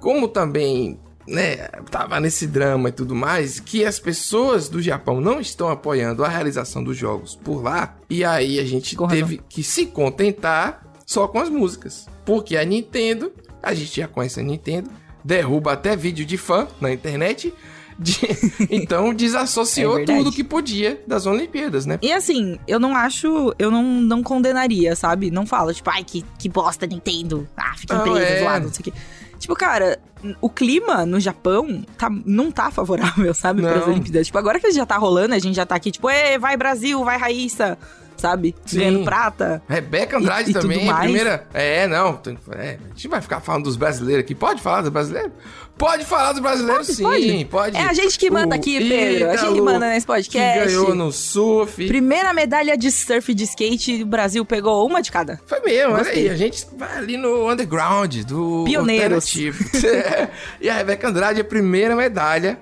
[0.00, 5.40] como também né, tava nesse drama e tudo mais, que as pessoas do Japão não
[5.40, 9.18] estão apoiando a realização dos jogos por lá, e aí a gente Com razão.
[9.26, 12.06] teve que se contentar só com as músicas.
[12.24, 14.90] Porque a Nintendo, a gente já conhece a Nintendo,
[15.24, 17.52] derruba até vídeo de fã na internet,
[17.98, 18.20] de-
[18.70, 21.98] então desassociou É tudo que podia das Olimpíadas, né?
[22.02, 25.30] E assim, eu não acho, eu não, não condenaria, sabe?
[25.30, 27.48] Não fala, tipo, ai, que, que bosta, Nintendo.
[27.56, 28.40] Ah, fica empresa, é.
[28.40, 28.92] zoado, não sei o quê.
[29.38, 29.98] Tipo, cara,
[30.40, 33.62] o clima no Japão tá, não tá favorável, sabe?
[33.62, 33.86] Para as.
[33.86, 34.26] Olimpíadas.
[34.26, 37.04] Tipo, agora que já tá rolando, a gente já tá aqui, tipo, Ê, vai Brasil,
[37.04, 37.76] vai Raíssa,
[38.16, 38.54] sabe?
[38.64, 38.78] Sim.
[38.78, 39.62] Ganhando prata.
[39.68, 41.04] Rebeca Andrade E- e também, mais.
[41.04, 41.46] primeira.
[41.52, 42.18] É, não.
[42.52, 44.34] é, a gente vai ficar falando dos brasileiros aqui.
[44.34, 45.32] Pode falar dos brasileiros?
[45.78, 47.02] Pode falar dos brasileiros, sim.
[47.02, 47.44] pode.
[47.46, 47.76] Pode.
[47.76, 50.58] É a gente que manda aqui, Pedro, a gente que manda nesse podcast.
[50.60, 51.86] Que ganhou no surf.
[51.86, 55.40] Primeira medalha de surf de skate, o Brasil pegou uma de cada.
[55.46, 56.28] Foi mesmo, olha aí.
[56.30, 59.26] A gente vai ali no underground do Pioneiros.
[59.86, 60.28] É.
[60.60, 62.58] e a Rebeca Andrade é a primeira medalha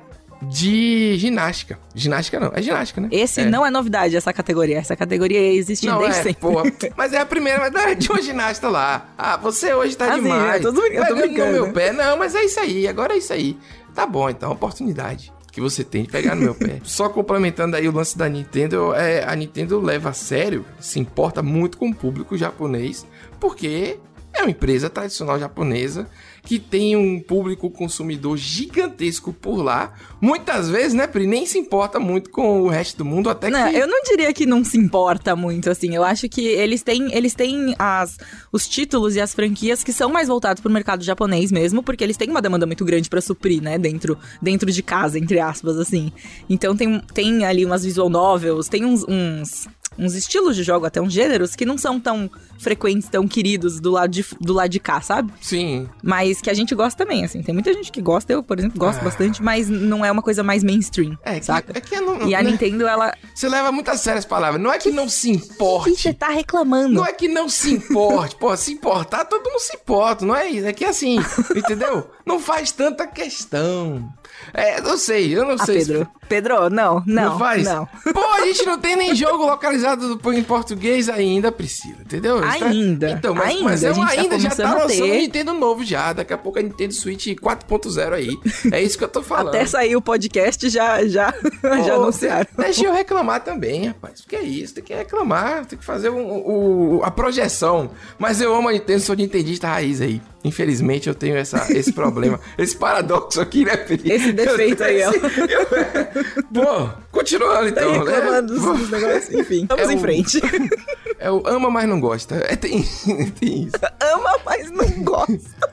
[0.49, 1.79] de ginástica.
[1.95, 3.09] Ginástica não, é ginástica, né?
[3.11, 3.45] Esse é.
[3.45, 4.79] não é novidade, essa categoria.
[4.79, 6.41] Essa categoria existe Não, desde é, sempre.
[6.41, 6.63] pô,
[6.97, 9.09] mas é a primeira medalha de uma ginasta lá.
[9.17, 10.65] Ah, você hoje tá Ah, sim, demais.
[10.65, 11.47] eu tô brin- eu tô brincando.
[11.47, 11.93] no meu pé.
[11.93, 13.57] Não, mas é isso aí, agora é isso aí.
[13.95, 16.81] Tá bom, então, oportunidade que você tem de pegar no meu pé.
[16.85, 21.43] Só complementando aí o lance da Nintendo, é, a Nintendo leva a sério, se importa
[21.45, 23.07] muito com o público japonês,
[23.39, 23.99] porque
[24.33, 26.09] é uma empresa tradicional japonesa
[26.45, 29.95] que tem um público consumidor gigantesco por lá.
[30.21, 33.71] Muitas vezes, né, Pri, nem se importa muito com o resto do mundo, até Não,
[33.71, 33.77] que...
[33.77, 35.95] eu não diria que não se importa muito, assim.
[35.95, 38.19] Eu acho que eles têm, eles têm as,
[38.53, 42.17] os títulos e as franquias que são mais voltados pro mercado japonês mesmo, porque eles
[42.17, 43.79] têm uma demanda muito grande pra suprir, né?
[43.79, 46.13] Dentro, dentro de casa, entre aspas, assim.
[46.49, 49.67] Então tem, tem ali umas visual novels, tem uns, uns,
[49.99, 53.91] uns estilos de jogo, até uns gêneros, que não são tão frequentes, tão queridos do
[53.91, 55.33] lado de, do lado de cá, sabe?
[55.41, 57.43] Sim, Mas que a gente gosta também, assim.
[57.43, 59.05] Tem muita gente que gosta, eu, por exemplo, gosto Ah.
[59.05, 61.73] bastante, mas não é uma coisa mais mainstream, É que, saca?
[61.77, 62.51] é que não, E a né?
[62.51, 63.15] Nintendo, ela...
[63.35, 64.61] Você leva muito a sério as palavras.
[64.63, 66.15] Não é que não se Ih, você importe.
[66.15, 66.95] tá reclamando.
[66.95, 68.37] Não é que não se importe.
[68.37, 70.25] Pô, se importar, todo mundo se importa.
[70.25, 70.67] Não é isso.
[70.67, 71.19] É que assim,
[71.55, 72.09] entendeu?
[72.25, 74.09] Não faz tanta questão.
[74.53, 75.81] É, eu sei, eu não Ah, sei.
[75.81, 76.09] se- Pedro.
[76.29, 77.65] Pedro, não, não, Não faz?
[77.65, 77.87] não.
[78.13, 82.43] Pô, a gente não tem nem jogo localizado do- em português ainda, Priscila, entendeu?
[82.45, 85.03] Está- Ainda, Então, mas, ainda, mas um gente tá ainda já tá começando a lançando
[85.03, 85.13] ter.
[85.13, 86.13] um Nintendo novo já.
[86.13, 88.37] Daqui a pouco a Nintendo Switch 4.0 aí.
[88.73, 89.49] É isso que eu tô falando.
[89.55, 91.35] Até sair o podcast já, já,
[91.85, 92.47] já Ô, anunciaram.
[92.57, 94.21] Deixa eu reclamar também, rapaz.
[94.21, 94.75] O que é isso?
[94.75, 97.91] Tem que reclamar, tem que fazer um- o- a projeção.
[98.19, 100.23] Mas eu amo a Nintendo, sou nintendista raiz aí.
[100.47, 104.01] Infelizmente eu tenho essa, esse problema, esse paradoxo aqui, né, Pri?
[104.05, 105.13] Esse defeito Eu- aí, ó.
[105.13, 108.61] eu- Bom, continuando Tá então, reclamando né?
[108.79, 109.35] dos negócios.
[109.35, 110.41] Enfim, vamos É em o- frente.
[111.19, 112.35] É o ama, mas não gosta.
[112.49, 112.83] É, tem,
[113.41, 113.77] tem isso.
[114.01, 115.71] Ama, mas não gosta.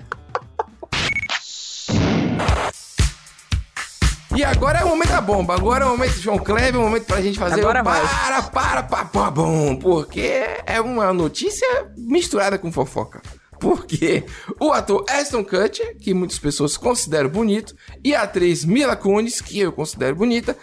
[4.36, 5.56] E agora é o momento da bomba.
[5.56, 8.02] Agora é o momento João Kleber, é o momento pra gente fazer Agora o vai.
[8.02, 9.76] para, para, para, bom.
[9.76, 13.22] Porque é uma notícia misturada com fofoca.
[13.60, 14.24] Porque
[14.60, 19.60] o ator Aston Kutcher, que muitas pessoas consideram bonito, e a atriz Mila Kunis, que
[19.60, 20.58] eu considero bonita,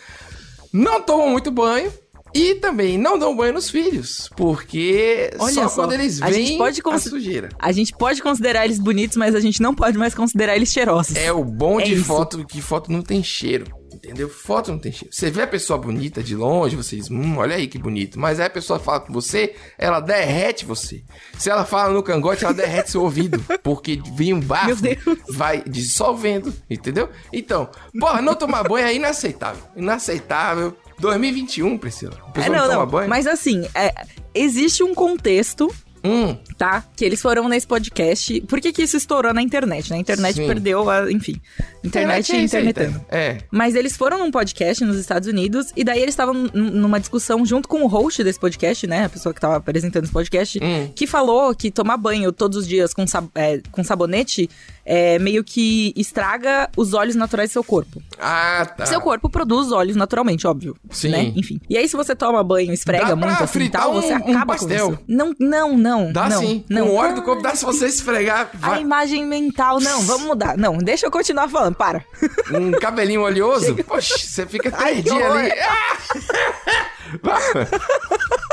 [0.72, 1.92] não tomam muito banho
[2.34, 4.30] e também não dão banho nos filhos.
[4.36, 7.48] Porque Olha só, só, quando eles a veem gente pode a sujeira.
[7.58, 11.16] A gente pode considerar eles bonitos, mas a gente não pode mais considerar eles cheirosos.
[11.16, 12.04] É o bom É de isso.
[12.04, 13.66] foto, que foto não tem cheiro.
[13.92, 14.28] Entendeu?
[14.28, 15.12] Foto não tem cheiro.
[15.12, 18.18] Você vê a pessoa bonita de longe, você diz, hum, olha aí que bonito.
[18.18, 21.02] Mas aí a pessoa fala com você, ela derrete você.
[21.36, 23.44] Se ela fala no cangote, ela derrete seu ouvido.
[23.62, 24.82] Porque vem um bafo,
[25.30, 27.08] vai dissolvendo, entendeu?
[27.32, 29.62] Então, porra, não tomar banho é inaceitável.
[29.74, 30.76] Inaceitável.
[30.98, 32.14] 2021, Priscila.
[32.34, 32.86] É, não, não, toma não.
[32.86, 33.08] banho.
[33.08, 33.94] Mas assim, é,
[34.34, 35.72] existe um contexto
[36.04, 36.84] Hum, tá?
[36.96, 38.40] Que eles foram nesse podcast.
[38.42, 39.88] Por que que isso estourou na internet?
[39.90, 40.46] Na internet Sim.
[40.46, 41.10] perdeu a.
[41.10, 41.40] Enfim.
[41.84, 43.00] Internet é e isso aí, internetando.
[43.08, 43.38] É.
[43.50, 47.68] Mas eles foram num podcast nos Estados Unidos e daí eles estavam numa discussão junto
[47.68, 49.04] com o host desse podcast, né?
[49.04, 50.90] A pessoa que tava apresentando esse podcast, Hum.
[50.94, 54.50] que falou que tomar banho todos os dias com, sab- é, com sabonete
[54.84, 58.02] é, meio que estraga os óleos naturais do seu corpo.
[58.18, 58.86] Ah, tá.
[58.86, 60.74] Seu corpo produz óleos naturalmente, óbvio.
[60.90, 61.10] Sim.
[61.10, 61.32] Né?
[61.36, 61.60] Enfim.
[61.68, 64.12] E aí, se você toma banho e esfrega Dá pra muito assim e tal, você
[64.14, 64.86] um- um acaba pastel.
[64.86, 65.02] com isso.
[65.06, 66.12] Não, não, não.
[66.12, 66.47] Dá não, sim.
[66.68, 66.86] Não.
[66.86, 68.50] Com o óleo do corpo, dá se você esfregar.
[68.62, 70.56] A vai- imagem mental, não, vamos mudar.
[70.56, 72.04] Não, deixa eu continuar falando, para.
[72.52, 73.74] Um cabelinho oleoso.
[73.84, 75.36] Poxa, você fica horror.
[75.38, 75.50] ali.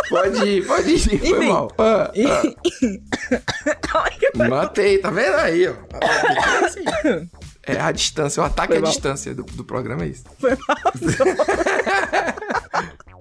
[0.09, 0.99] Pode ir, pode ir.
[0.99, 1.49] Foi Enfim.
[1.49, 1.71] mal.
[1.77, 2.11] Ah,
[4.33, 4.47] ah.
[4.49, 5.73] Matei, tá vendo aí, ó.
[7.67, 8.91] É a distância, o ataque Foi à mal.
[8.91, 10.23] distância do, do programa é isso.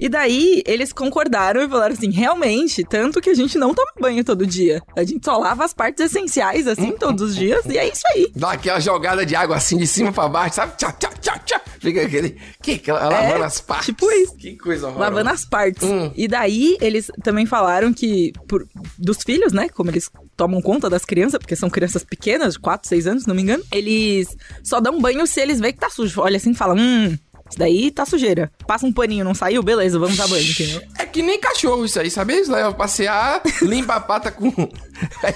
[0.05, 4.23] E daí, eles concordaram e falaram assim: realmente, tanto que a gente não toma banho
[4.23, 4.83] todo dia.
[4.95, 8.31] A gente só lava as partes essenciais, assim, todos os dias, e é isso aí.
[8.37, 10.77] Dá aquela jogada de água assim de cima pra baixo, sabe?
[10.77, 11.59] Tchá, tchá, tchá, tchá.
[11.81, 12.39] Fica aquele.
[12.61, 12.73] Que?
[12.73, 13.87] Aquela, lavando as partes.
[13.87, 14.37] tipo isso.
[14.37, 15.11] Que coisa horrorosa.
[15.11, 15.89] Lavando as partes.
[15.89, 16.13] Hum.
[16.15, 19.71] E daí, eles também falaram que, por, dos filhos, né?
[19.71, 23.29] Como eles tomam conta das crianças, porque são crianças pequenas, de 4, 6 anos, se
[23.29, 26.21] não me engano, eles só dão banho se eles veem que tá sujo.
[26.21, 27.17] Olha assim e fala: hum.
[27.55, 28.51] Isso daí tá sujeira.
[28.67, 29.63] Passa um paninho, não saiu?
[29.63, 30.83] Beleza, vamos dar banho, entendeu?
[30.99, 32.33] É que nem cachorro isso aí, sabe?
[32.33, 34.51] Eles levam pra passear, limpa a pata com.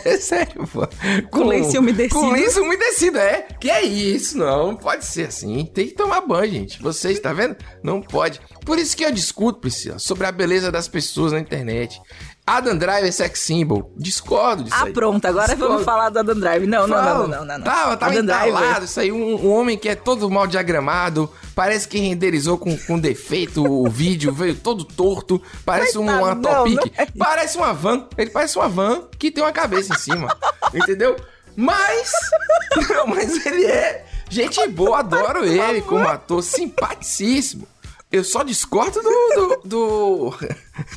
[0.05, 0.89] É sério, pô.
[1.31, 2.15] Com lenço umedecido.
[2.15, 3.47] Com lenço umedecido, é.
[3.61, 4.39] Que é isso?
[4.39, 5.65] Não, não pode ser assim.
[5.67, 6.81] Tem que tomar banho, gente.
[6.81, 7.57] Vocês, tá vendo?
[7.83, 8.41] Não pode.
[8.65, 12.01] Por isso que eu discuto, Priscila, sobre a beleza das pessoas na internet.
[12.49, 13.93] Adam Driver sex symbol.
[13.97, 14.93] Discordo disso Ah, aí.
[14.93, 15.73] pronto, agora Discordo.
[15.75, 16.67] vamos falar do Adam Drive.
[16.67, 17.59] Não, não, não, não, não, não.
[17.59, 17.65] não.
[17.65, 21.87] Tava, tava Adam entalado, isso aí, um, um homem que é todo mal diagramado, parece
[21.87, 26.75] que renderizou com, com defeito o vídeo, veio todo torto, parece Coitado, uma não, Topic,
[26.77, 30.35] não é parece uma van, ele parece uma van que tem uma cabeça em cima,
[30.73, 31.17] entendeu?
[31.57, 32.13] Mas,
[32.89, 37.67] não, mas ele é gente boa, adoro ele como ator, simpaticíssimo.
[38.11, 40.35] Eu só discordo do, do, do,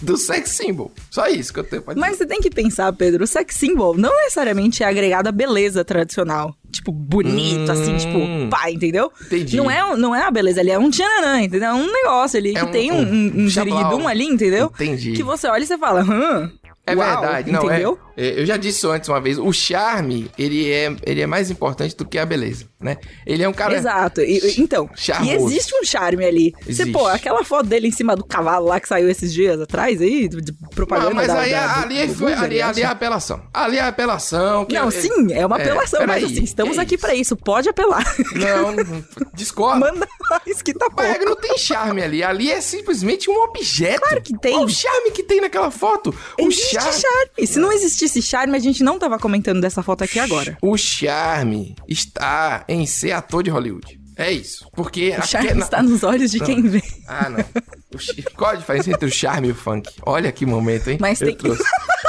[0.02, 0.92] do sex symbol.
[1.10, 2.08] Só isso que eu tenho pra dizer.
[2.08, 5.84] Mas você tem que pensar, Pedro, o sex symbol não necessariamente é agregado à beleza
[5.84, 6.56] tradicional.
[6.72, 7.98] Tipo, bonito, assim, Hum.
[7.98, 9.12] tipo, pá, entendeu?
[9.26, 9.58] Entendi.
[9.58, 11.70] Não é, não é a beleza, ele é um tchananã, entendeu?
[11.70, 14.68] É um negócio ali É que um- tem um, um um, um ali, entendeu?
[14.74, 15.12] Entendi.
[15.12, 16.50] Que você olha e você fala, hã?
[16.88, 18.00] É uau", verdade, não entendeu?
[18.08, 19.38] é, é, Eu já disse antes uma vez.
[19.38, 22.98] O charme, ele é, ele é mais importante do que a beleza, né?
[23.26, 23.76] Ele é um cara...
[23.76, 24.22] Exato.
[24.22, 25.32] E- então, Charmoso.
[25.32, 26.54] e existe um charme ali.
[26.64, 26.92] Você, Existe.
[26.92, 30.28] pô, aquela foto dele em cima do cavalo lá que saiu esses dias atrás aí,
[30.28, 32.92] de propaganda Não, mas da, aí da- ali, do foi, ali, ali é acho.
[32.94, 33.42] apelação.
[33.54, 34.68] Ali é apelação.
[34.72, 37.02] Não, é- sim, é uma é, apelação, mas peraí, assim, estamos aqui isso?
[37.06, 38.04] pra isso, pode apelar.
[38.36, 38.76] Não,
[39.34, 39.80] discordo.
[39.80, 40.88] Manda mais que tá.
[40.96, 42.24] Mas não tem charme ali.
[42.24, 44.02] Ali é simplesmente um objeto.
[44.02, 44.56] Claro que tem.
[44.56, 46.14] Olha o charme que tem naquela foto.
[46.40, 46.92] O Existe charme.
[47.02, 47.48] charme.
[47.48, 47.72] Se não
[48.06, 50.58] existisse charme, a gente não tava comentando dessa foto aqui agora.
[50.62, 54.00] O charme está em ser ator de Hollywood.
[54.18, 54.68] É isso.
[54.74, 56.46] Porque O charme na- está nos olhos de Não.
[56.46, 56.84] quem vê.
[57.08, 57.44] Ah, não.
[57.94, 59.90] O Qual a diferença entre o charme e o funk?
[60.06, 60.98] Olha que momento, hein?
[61.00, 61.64] Mas Eu tem- trouxe.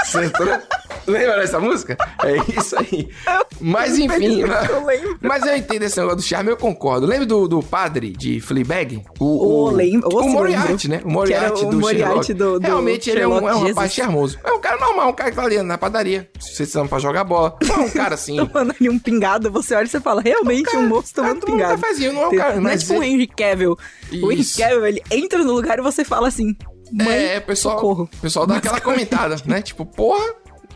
[0.05, 0.67] Você trouxe?
[1.07, 1.97] Lembra dessa música?
[2.23, 3.09] É isso aí.
[3.61, 4.41] Mas enfim.
[4.43, 5.19] Eu lembro.
[5.21, 7.07] Mas eu entendo esse negócio do charme, eu concordo.
[7.07, 9.03] Lembra do, do padre de Fleabag?
[9.19, 10.09] O, lembro.
[10.13, 10.89] Ô, o se Moriarty, lembro.
[10.89, 10.97] né?
[10.99, 12.35] O Que Moriarty o do Moriarty Sherlock.
[12.35, 14.39] do- do Realmente ele é um, Sherlock é um rapaz charmoso.
[14.45, 16.31] É um cara normal, um cara que tá ali na padaria.
[16.39, 17.57] Se estão pra jogar bola.
[17.67, 18.37] Não é um cara assim.
[18.47, 21.59] Tomando ali um pingado, você olha e você fala, realmente cara- um moço tomando tomando
[21.59, 21.81] pingado.
[21.81, 23.77] cafezinho, não é um cara- Não é mas tipo o ele- Henry Cavill.
[24.23, 24.59] O Henry Isso.
[24.59, 26.55] Cavill, ele entra no lugar e você fala assim,
[26.93, 28.09] mãe, É, pessoal, socorro.
[28.13, 29.63] o pessoal dá aquela comentada, né?
[29.63, 30.35] Tipo, porra,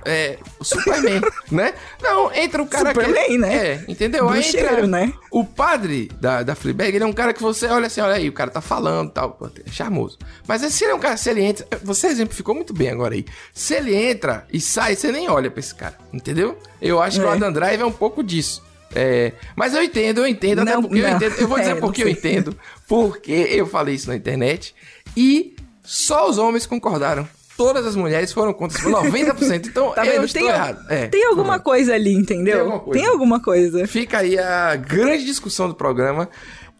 [0.08, 1.74] é, o Superman, né?
[2.00, 3.38] Não, entra o cara Superman, que...
[3.38, 3.56] né?
[3.56, 4.28] É, entendeu?
[4.28, 5.12] Aí entra né?
[5.32, 8.28] O padre da, da Fleabag, ele é um cara que você olha assim, olha aí,
[8.28, 10.16] o cara tá falando tal, pô, é charmoso.
[10.46, 11.66] Mas se ele é um cara, se ele entra...
[11.82, 13.24] Você exemplificou muito bem agora aí.
[13.52, 16.56] Se ele entra e sai, você nem olha pra esse cara, entendeu?
[16.80, 17.32] Eu acho que o É.
[17.32, 18.62] Adam Drive é um pouco disso.
[18.94, 21.16] É, mas eu entendo, eu entendo, até Não, porque eu não.
[21.16, 21.34] entendo.
[21.38, 22.56] Eu vou dizer É, porque eu entendo.
[22.88, 24.74] Porque eu falei isso na internet.
[25.16, 27.28] E só os homens concordaram.
[27.56, 28.76] Todas as mulheres foram contra.
[28.78, 29.66] Tipo, 90%.
[29.68, 30.84] Então, Tá eu estou Tem, errado.
[30.90, 32.52] É, tem alguma coisa ali, entendeu?
[32.54, 33.00] Tem alguma coisa.
[33.00, 33.86] Tem alguma coisa.
[33.86, 36.28] Fica aí a grande discussão do programa.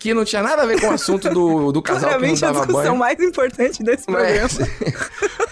[0.07, 2.45] Que não tinha nada a ver com o assunto do, do casal que não Claramente
[2.45, 2.97] a dava discussão banho.
[2.99, 4.49] mais importante desse programa.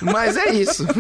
[0.01, 0.87] Mas, mas é isso.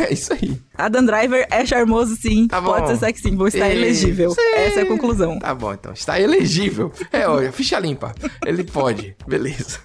[0.00, 0.56] É isso aí.
[0.76, 2.46] Adam Driver é charmoso, sim.
[2.46, 2.62] Tá.
[2.62, 4.30] Pode ser sexy symbol, está E- elegível.
[4.30, 4.40] Sim.
[4.54, 5.40] Essa é a conclusão.
[5.40, 5.92] Tá bom, então.
[5.92, 6.92] Está elegível.
[7.12, 8.14] É, olha, ficha limpa.
[8.46, 9.16] Ele pode.
[9.26, 9.80] Beleza.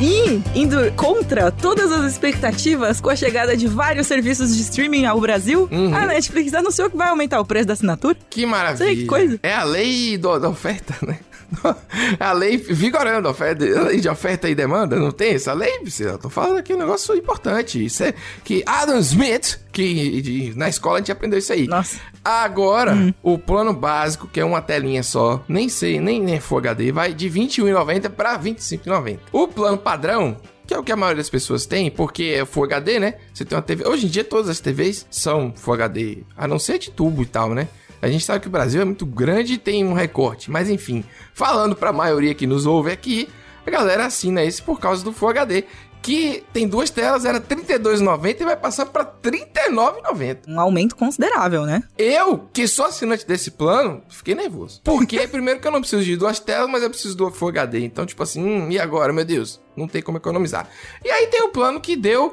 [0.00, 5.20] E indo contra todas as expectativas com a chegada de vários serviços de streaming ao
[5.20, 5.94] Brasil, Uhum.
[5.94, 8.16] a Netflix anunciou que vai aumentar o preço da assinatura.
[8.28, 8.84] Que maravilha.
[8.86, 9.38] Sei, que coisa.
[9.42, 11.18] É a lei do- da oferta, né?
[12.20, 15.72] A lei vigorando, a lei de oferta e demanda, não tem essa lei?
[16.00, 17.84] Eu tô falando aqui um negócio importante.
[17.84, 18.14] Isso é
[18.44, 21.66] que Adam Smith, que de- na escola a gente aprendeu isso aí.
[21.66, 21.98] Nossa.
[22.24, 26.58] Agora, o plano básico, que é uma telinha só, nem sei, nem, nem é Full
[26.58, 29.18] HD, vai de R$ 21,90 para R$ 25,90.
[29.32, 30.36] O plano padrão,
[30.66, 33.14] que é o que a maioria das pessoas tem, porque é Full HD, né?
[33.32, 33.86] Você tem uma TV.
[33.86, 37.26] Hoje em dia todas as TVs são Full HD, a não ser de tubo e
[37.26, 37.68] tal, né?
[38.04, 41.02] A gente sabe que o Brasil é muito grande e tem um recorte, mas enfim,
[41.32, 43.30] falando pra maioria que nos ouve aqui,
[43.66, 45.64] a galera assina esse por causa do Full HD,
[46.02, 50.40] que tem duas telas, era R$ 32,90 e vai passar pra R$ 39,90.
[50.46, 51.82] Um aumento considerável, né?
[51.96, 54.82] Eu, que sou assinante desse plano, fiquei nervoso.
[54.84, 57.86] Porque, primeiro, que eu não preciso de duas telas, mas eu preciso do Full HD.
[57.86, 59.63] Então, tipo assim, hum, e agora, meu Deus?
[59.76, 60.68] Não tem como economizar.
[61.04, 62.32] E aí tem o plano que deu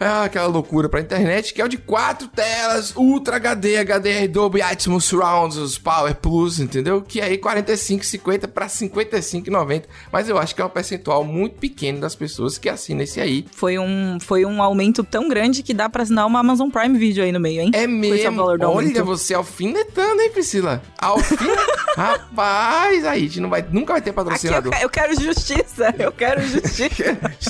[0.00, 4.62] ah, aquela loucura pra internet, que é o de quatro telas, Ultra HD, HDR Dolby
[4.62, 7.02] Atmos Surrounds, Power Plus, entendeu?
[7.02, 9.84] Que aí 45,50 pra 55,90.
[10.10, 13.46] Mas eu acho que é um percentual muito pequeno das pessoas que assinam esse aí.
[13.52, 17.22] Foi um, foi um aumento tão grande que dá pra assinar uma Amazon Prime Video
[17.22, 17.70] aí no meio, hein?
[17.74, 18.42] É mesmo.
[18.42, 19.04] Olha aumento.
[19.04, 20.82] você alfinetando, hein, Priscila?
[20.98, 21.72] Alfinetando.
[21.96, 24.72] Rapaz, aí a gente não vai, nunca vai ter eu, patrocinador.
[24.72, 26.61] que- eu quero justiça, eu quero justiça.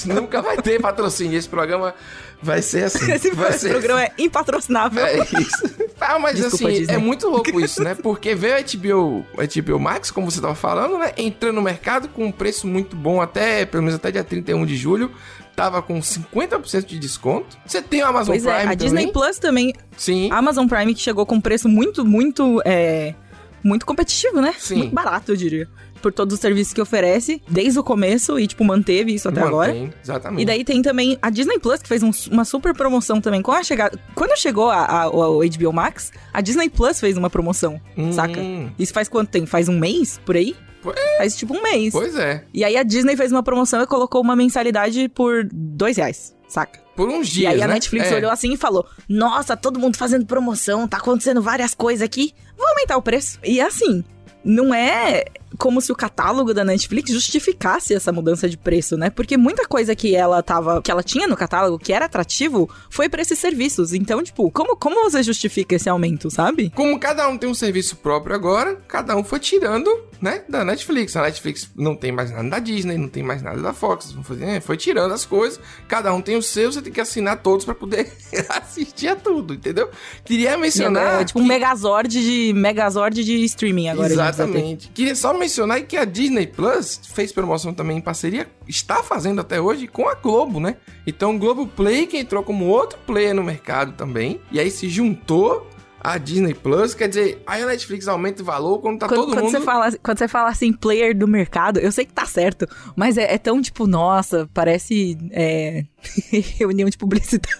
[0.07, 1.38] Nunca vai ter patrocínio.
[1.38, 1.94] Esse programa
[2.42, 3.11] vai ser assim.
[3.12, 5.05] Esse, vai esse programa é impatrocinável.
[5.05, 5.83] É isso.
[6.01, 6.94] Ah, mas Desculpa, assim, Disney.
[6.94, 7.94] é muito louco isso, né?
[7.94, 11.12] Porque veio a HBO, a HBO Max, como você tava falando, né?
[11.16, 14.77] Entrando no mercado com um preço muito bom até, pelo menos até dia 31 de
[14.77, 15.12] julho.
[15.55, 17.57] Tava com 50% de desconto.
[17.64, 19.12] Você tem o Amazon Pois é, Prime a Disney também?
[19.12, 19.75] Plus também.
[19.96, 20.33] Sim.
[20.33, 23.14] A Amazon Prime que chegou com um preço muito, muito, é,
[23.62, 24.55] muito competitivo, né?
[24.59, 24.77] Sim.
[24.79, 25.68] Muito barato, eu diria.
[26.03, 29.73] Por todos os serviços que oferece, desde o começo, e, tipo, manteve isso até agora.
[29.73, 30.43] Mantém, Exatamente.
[30.43, 33.41] E daí tem também a Disney Plus, que fez um- uma super promoção também.
[33.41, 37.31] Com a chegada, quando chegou a, a- o HBO Max, a Disney Plus fez uma
[37.31, 38.12] promoção, Hum.
[38.12, 38.41] saca?
[38.79, 39.47] Isso faz quanto tempo?
[39.47, 40.57] Faz um mês, por aí?
[40.83, 41.93] Pois Faz tipo um mês.
[41.93, 42.45] Pois é.
[42.53, 46.81] E aí a Disney fez uma promoção e colocou uma mensalidade por dois reais, saca?
[46.97, 47.75] Por uns dias, e aí a né?
[47.75, 48.17] Netflix É.
[48.17, 52.67] olhou assim e falou: Nossa, todo mundo fazendo promoção, tá acontecendo várias coisas aqui, vou
[52.67, 53.38] aumentar o preço.
[53.45, 54.05] E assim,
[54.45, 55.25] não é
[55.59, 59.11] como se o catálogo da Netflix justificasse essa mudança de preço, né?
[59.11, 63.09] Porque muita coisa que ela tava, que ela tinha no catálogo, que era atrativo, foi
[63.09, 63.93] pra esses serviços.
[63.93, 66.71] Então, tipo, como, como você justifica esse aumento, sabe?
[66.75, 69.91] Como cada um tem um serviço próprio agora, cada um foi tirando,
[70.23, 71.17] né, da Netflix.
[71.17, 74.15] A Netflix não tem mais nada da Disney, não tem mais nada da Fox.
[74.23, 77.43] Foi, é, foi tirando as coisas, cada um tem o seu, você tem que assinar
[77.43, 78.11] todos pra poder
[78.49, 79.91] assistir a tudo, entendeu?
[80.25, 81.23] Queria mencionar.
[81.23, 84.13] é tipo um megazord de megazord de streaming agora.
[84.13, 84.89] Exatamente.
[84.95, 89.61] Queria só mencionar que a Disney Plus fez promoção também em parceria, está fazendo até
[89.61, 90.77] hoje com a Globo, né?
[91.05, 94.89] Então o Globo Play que entrou como outro player no mercado também, e aí se
[94.89, 95.69] juntou
[96.05, 99.35] a Disney Plus, quer dizer, aí a Netflix aumenta o valor quando tá Quando, todo
[99.35, 99.53] quando mundo...
[99.53, 103.17] você fala, quando você fala assim, player do mercado, eu sei que tá certo, mas
[103.17, 105.85] é, é tão tipo, nossa, parece é,
[106.59, 107.57] reunião de publicidade.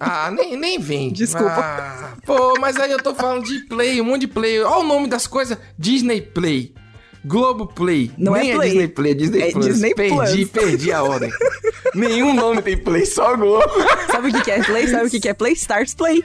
[0.00, 1.12] Ah, nem, nem vem.
[1.12, 1.54] Desculpa.
[1.56, 4.60] Ah, pô, mas aí eu tô falando de Play, um monte de Play.
[4.62, 6.74] Olha o nome das coisas, Disney Play.
[7.24, 8.10] Globo Play.
[8.18, 8.68] Não é Nem Play.
[8.70, 9.66] Disney Play, é Disney É Plus.
[9.66, 10.64] Disney perdi, Plus.
[10.64, 11.30] perdi a ordem.
[11.94, 13.64] Nenhum nome tem Play, só Globo.
[14.10, 14.88] Sabe o que, é play?
[14.88, 15.52] Sabe o que, é play?
[15.52, 16.24] Stars Play.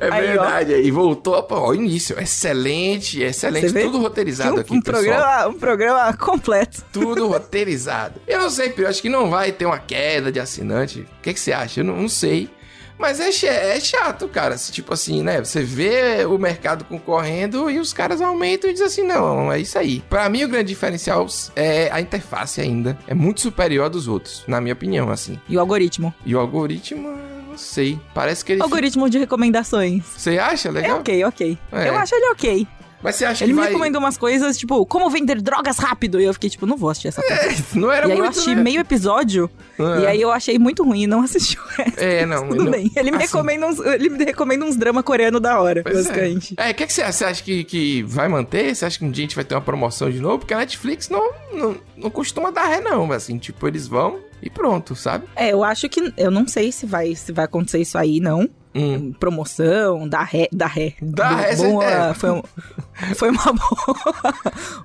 [0.00, 0.42] É Aí, ó.
[0.42, 2.18] verdade, aí voltou pô, ó, o início.
[2.20, 3.72] Excelente, excelente.
[3.72, 5.02] Tudo roteirizado um, aqui, um pessoal.
[5.02, 6.84] programa, um programa completo.
[6.92, 8.20] Tudo roteirizado.
[8.26, 11.00] Eu não sei, Pio, acho que não vai ter uma queda de assinante.
[11.00, 11.80] O que, que você acha?
[11.80, 12.50] Eu não, não sei.
[12.98, 13.28] Mas é,
[13.76, 14.56] é chato, cara.
[14.56, 15.42] Se, Tipo assim, né?
[15.42, 19.78] Você vê o mercado concorrendo e os caras aumentam e dizem assim: não, é isso
[19.78, 20.02] aí.
[20.08, 22.98] Pra mim, o grande diferencial é a interface ainda.
[23.06, 25.40] É muito superior dos outros, na minha opinião, assim.
[25.48, 26.14] E o algoritmo.
[26.24, 27.18] E o algoritmo,
[27.56, 27.98] sei.
[28.14, 28.62] Parece que ele.
[28.62, 30.04] Algoritmo de recomendações.
[30.16, 30.98] Você acha É legal?
[30.98, 31.58] ok, ok.
[31.72, 31.88] É.
[31.88, 32.68] Eu acho ele ok.
[33.02, 33.72] Mas você acha Ele que me vai.
[33.72, 36.20] recomendou umas coisas, tipo, como vender drogas rápido.
[36.20, 37.42] E eu fiquei, tipo, não vou assistir essa coisa.
[37.42, 38.62] É, não era e aí eu muito, assisti né?
[38.62, 40.00] meio episódio, É.
[40.00, 41.98] e aí eu achei muito ruim e não assisti o resto.
[42.00, 42.48] É, não.
[42.48, 42.90] Tudo não- bem.
[42.96, 46.54] Ele me, assim, recomenda uns, ele me recomenda uns drama coreano da hora, Pois basicamente.
[46.56, 47.12] É, o que, que você acha?
[47.12, 48.74] Você acha que, que vai manter?
[48.74, 50.38] Você acha que um dia a gente vai ter uma promoção de novo?
[50.38, 53.10] Porque a Netflix não, não, não costuma dar ré, não.
[53.12, 55.26] Assim, tipo, eles vão e pronto, sabe?
[55.36, 56.12] É, eu acho que.
[56.16, 58.48] Eu não sei se vai, se vai acontecer isso aí, não.
[58.76, 59.12] Hum.
[59.18, 60.48] Promoção, da ré.
[60.52, 60.94] Da ré.
[61.00, 62.14] Bo- ré, boa- é.
[62.14, 62.42] foi, um-
[63.16, 64.34] foi uma boa,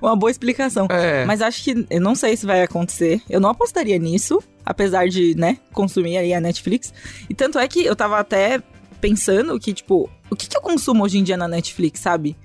[0.00, 0.86] uma boa explicação.
[0.90, 1.24] É.
[1.24, 1.86] Mas acho que.
[1.90, 3.20] Eu não sei se vai acontecer.
[3.28, 6.92] Eu não apostaria nisso, apesar de, né, consumir aí a Netflix.
[7.28, 8.62] E tanto é que eu tava até
[9.00, 12.36] pensando que, tipo, o que, que eu consumo hoje em dia na Netflix, sabe?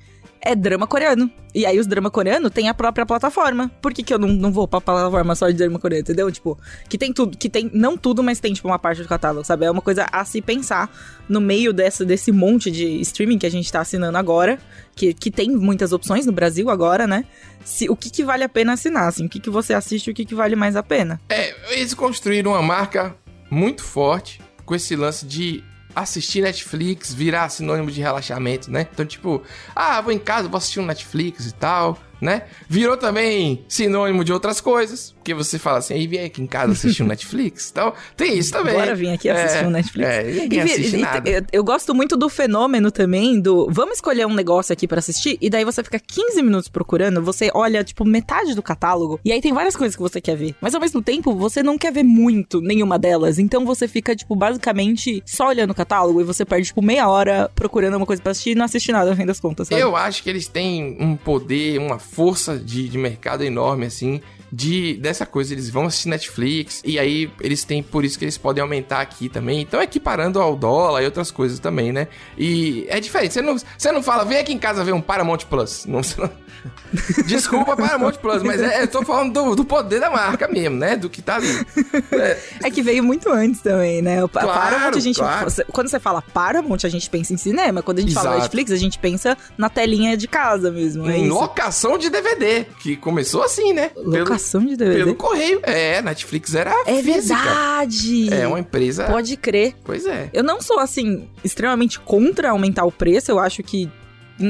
[0.48, 1.30] É drama coreano.
[1.54, 3.70] E aí os drama coreano tem a própria plataforma.
[3.82, 6.32] Por que, que eu não, não vou pra plataforma só de drama coreano, entendeu?
[6.32, 6.58] Tipo,
[6.88, 9.66] que tem tudo, que tem, não tudo, mas tem, tipo, uma parte do catálogo, sabe?
[9.66, 10.90] É uma coisa a se pensar
[11.28, 14.58] no meio dessa, desse monte de streaming que a gente tá assinando agora,
[14.96, 17.26] que, que tem muitas opções no Brasil agora, né?
[17.66, 20.14] Se, o que, que vale a pena assinar, assim, o que, que você assiste o
[20.14, 21.20] que, que vale mais a pena.
[21.28, 23.16] É, eles construíram uma marca
[23.50, 25.64] muito forte com esse lance de
[26.02, 28.88] assistir Netflix virar sinônimo de relaxamento, né?
[28.92, 29.42] Então, tipo,
[29.76, 32.44] ah, vou em casa, vou assistir um Netflix e tal né?
[32.68, 36.72] Virou também sinônimo de outras coisas, porque você fala assim, e vem aqui em casa
[36.72, 38.74] assistir um Netflix, então tem isso também.
[38.74, 40.10] Bora vir aqui assistir é, um Netflix.
[40.10, 41.30] É, ninguém assiste e, nada.
[41.30, 45.38] Eu, eu, gosto muito do fenômeno também do, vamos escolher um negócio aqui para assistir,
[45.42, 49.42] e daí você fica 15 minutos procurando, você olha, tipo, metade do catálogo, e aí
[49.42, 52.04] tem várias coisas que você quer ver, mas ao mesmo tempo, você não quer ver
[52.04, 56.68] muito nenhuma delas, então você fica, tipo, basicamente só olhando o catálogo, e você perde,
[56.68, 59.42] tipo, meia hora procurando uma coisa pra assistir e não assiste nada, no fim das
[59.42, 59.82] contas, sabe?
[59.82, 64.22] Eu acho que eles têm um poder, uma força de, de mercado enorme, assim,
[64.58, 65.54] de dessa coisa.
[65.54, 69.30] Eles vão assistir Netflix e aí eles têm por isso que eles podem aumentar aqui
[69.30, 69.62] também.
[69.62, 72.08] Então, equiparando ao dólar e outras coisas também, né?
[72.36, 73.36] E é diferente.
[73.36, 75.86] Você não, você não fala, vem aqui em casa ver um Paramount Plus.
[75.98, 76.30] Não, não...
[77.26, 80.96] Desculpa, Paramount Plus, mas é, eu tô falando do, do, poder da marca mesmo, né?
[80.96, 81.48] Do que tá ali.
[82.12, 84.24] É, é que veio muito antes também, né?
[84.24, 85.20] O claro, Paramount, a gente.
[85.20, 85.52] Claro.
[85.72, 87.82] Quando você fala Paramount, a gente pensa em cinema.
[87.82, 88.28] Quando a gente Exato.
[88.28, 91.10] fala Netflix, a gente pensa na telinha de casa mesmo.
[91.10, 93.92] É locação de DVD, que começou assim, né?
[93.96, 95.00] Locação de DVD?
[95.00, 95.60] Pelo correio.
[95.64, 97.36] É, Netflix era É física.
[97.36, 98.34] verdade!
[98.34, 99.06] É uma empresa.
[99.06, 99.76] Pode crer.
[99.84, 100.30] Pois é.
[100.34, 103.32] Eu não sou, assim, extremamente contra aumentar o preço.
[103.32, 103.90] Eu acho que,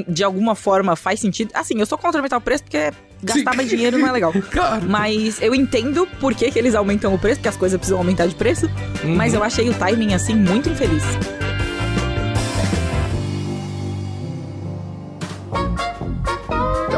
[0.08, 1.52] de alguma forma, faz sentido.
[1.54, 2.92] Assim, eu sou contra aumentar o preço porque
[3.24, 4.34] gastar mais dinheiro não é legal.
[4.52, 4.86] Claro.
[4.88, 8.28] Mas eu entendo por que, que eles aumentam o preço, porque as coisas precisam aumentar
[8.28, 8.70] de preço.
[9.04, 9.16] Uhum.
[9.16, 11.04] Mas eu achei o timing, assim, muito infeliz.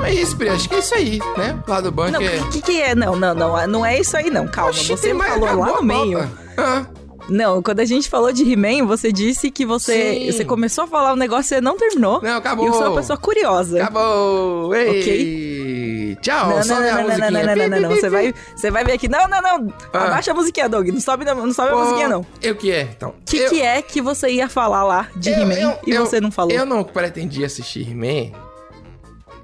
[0.09, 0.49] É isso, Pri.
[0.49, 1.59] Acho que é isso aí, né?
[1.67, 2.37] Lá do banco Não, é.
[2.41, 2.95] o que, que é?
[2.95, 3.67] Não, não, não.
[3.67, 4.47] Não é isso aí, não.
[4.47, 4.71] Calma.
[4.71, 6.29] Oxi, você falou lá a no meio.
[6.57, 6.85] Ah,
[7.29, 10.31] Não, quando a gente falou de He-Man, você disse que você, Sim.
[10.31, 12.19] você começou a falar um negócio e você não terminou.
[12.21, 12.65] Não, acabou.
[12.65, 13.83] E eu sou uma pessoa curiosa.
[13.83, 14.73] Acabou!
[14.75, 14.89] Ei!
[14.99, 16.17] Ok.
[16.21, 17.31] Tchau, Não, não, sobe a não, não, não, musiquinha.
[17.31, 17.89] não, não, não, não, não.
[17.89, 19.07] Pi, Você vai, você vai ver aqui.
[19.07, 19.73] Não, não, não.
[19.93, 20.05] Ah.
[20.05, 20.87] Abaixa a musiquinha, Doug.
[20.89, 22.21] Não sobe, não, não sobe a musiquinha, não.
[22.21, 23.13] O Eu que é, então.
[23.25, 26.31] que, eu, que é que você ia falar lá de He-Man e eu- você não
[26.31, 26.51] falou?
[26.51, 28.31] Eu não pretendia assistir He-Man.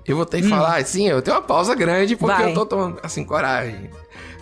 [0.08, 0.52] Eu vou ter que Hum.
[0.52, 2.52] falar, assim, eu tenho uma pausa grande porque Vai.
[2.52, 3.90] eu tô tomando, assim, coragem.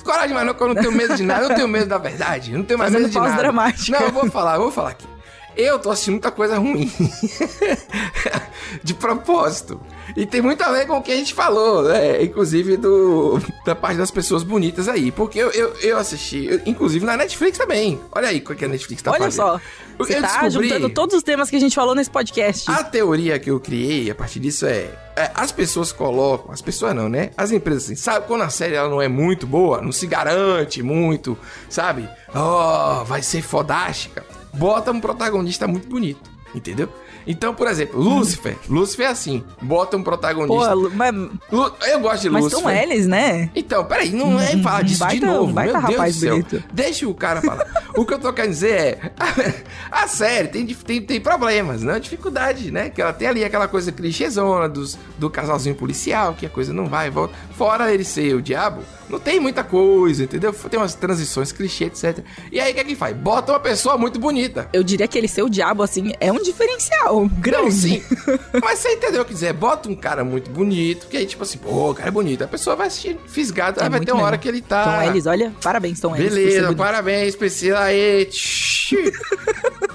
[0.04, 1.46] Coragem, mas não, eu não tenho medo de nada.
[1.46, 2.52] Eu tenho medo da verdade.
[2.52, 3.42] Eu não tenho mais Fazendo medo de pausa nada.
[3.44, 3.98] dramática.
[4.00, 5.08] Não, eu vou falar, eu vou falar aqui.
[5.56, 6.92] Eu tô assistindo muita coisa ruim.
[8.84, 9.80] de propósito.
[10.16, 12.22] E tem muito a ver com o que a gente falou, né?
[12.22, 15.12] Inclusive do, da parte das pessoas bonitas aí.
[15.12, 18.00] Porque eu, eu, eu assisti, eu- inclusive na Netflix também.
[18.12, 19.36] Olha aí o que a Netflix tá Olha fazendo.
[19.36, 19.56] só.
[19.98, 22.70] Eu Você tá descobri- juntando todos os temas que a gente falou nesse podcast.
[22.70, 26.96] A teoria que eu criei a partir disso é, é, as pessoas colocam, as pessoas
[26.96, 27.32] não, né?
[27.36, 30.82] As empresas assim, sabe quando a série ela não é muito boa, não se garante
[30.84, 31.36] muito,
[31.70, 32.08] sabe?
[32.36, 34.24] Oh, vai ser fodástica.
[34.54, 36.22] Bota um protagonista muito bonito,
[36.54, 36.90] entendeu?
[37.26, 38.58] Então, por exemplo, Lúcifer.
[38.70, 40.74] Lúcifer é assim, bota um Pô, protagonista.
[40.74, 41.16] Lu- mas,
[41.52, 42.64] Lu- eu gosto de mas Lúcifer.
[42.64, 43.50] são eles, né?
[43.56, 46.16] Então, peraí, não é falar um disso de baita- novo, um baita meu Deus rapaz
[46.16, 46.32] do céu.
[46.32, 46.64] bonito.
[46.74, 47.66] Deixa o cara falar.
[47.96, 49.12] o que eu tô querendo dizer é,
[49.92, 52.00] a série tem, tem, tem problemas, né?
[52.00, 52.90] Dificuldade, né?
[52.90, 56.88] Que ela tem ali aquela coisa clichêzona dos, do casalzinho policial, que a coisa não
[56.88, 57.34] vai e volta.
[57.56, 60.52] Fora ele ser o diabo, não tem muita coisa, entendeu?
[60.54, 62.20] Tem umas transições, clichê, etc.
[62.52, 63.16] E aí, o que é que faz?
[63.16, 64.68] Bota uma pessoa muito bonita.
[64.74, 67.64] Eu diria que ele ser o diabo, assim, é um diferencial grande.
[67.64, 68.04] Não, sim.
[68.62, 69.54] Mas você entendeu o que dizer?
[69.54, 72.44] Bota um cara muito bonito, que aí, tipo assim, pô, o cara é bonito.
[72.44, 74.28] A pessoa vai assistir fisgado, É aí vai ter uma mesmo.
[74.28, 74.84] hora que ele tá.
[74.84, 76.34] Tom Ellis, olha, parabéns, Tom Ellis.
[76.34, 78.30] Beleza, parabéns, Priscila aí.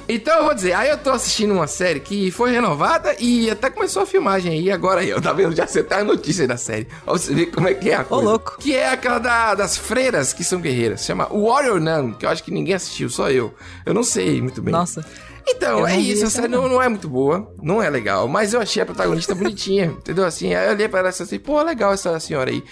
[0.09, 3.69] Então eu vou dizer, aí eu tô assistindo uma série que foi renovada e até
[3.69, 5.55] começou a filmagem aí, agora eu, tá vendo?
[5.55, 6.87] Já tá a notícia da série.
[7.05, 8.25] Pra você ver como é que é a coisa.
[8.25, 8.57] louco.
[8.59, 11.05] Que é aquela da- das freiras que são guerreiras.
[11.05, 13.55] Chama Warrior Nun, que eu acho que ninguém assistiu, só eu.
[13.85, 14.73] Eu não sei muito bem.
[14.73, 15.05] Nossa.
[15.51, 18.83] Então, é isso, essa não, não é muito boa, não é legal, mas eu achei
[18.83, 20.25] a protagonista bonitinha, entendeu?
[20.25, 22.63] Assim, aí eu olhei pra ela e assim, pô, legal essa senhora aí.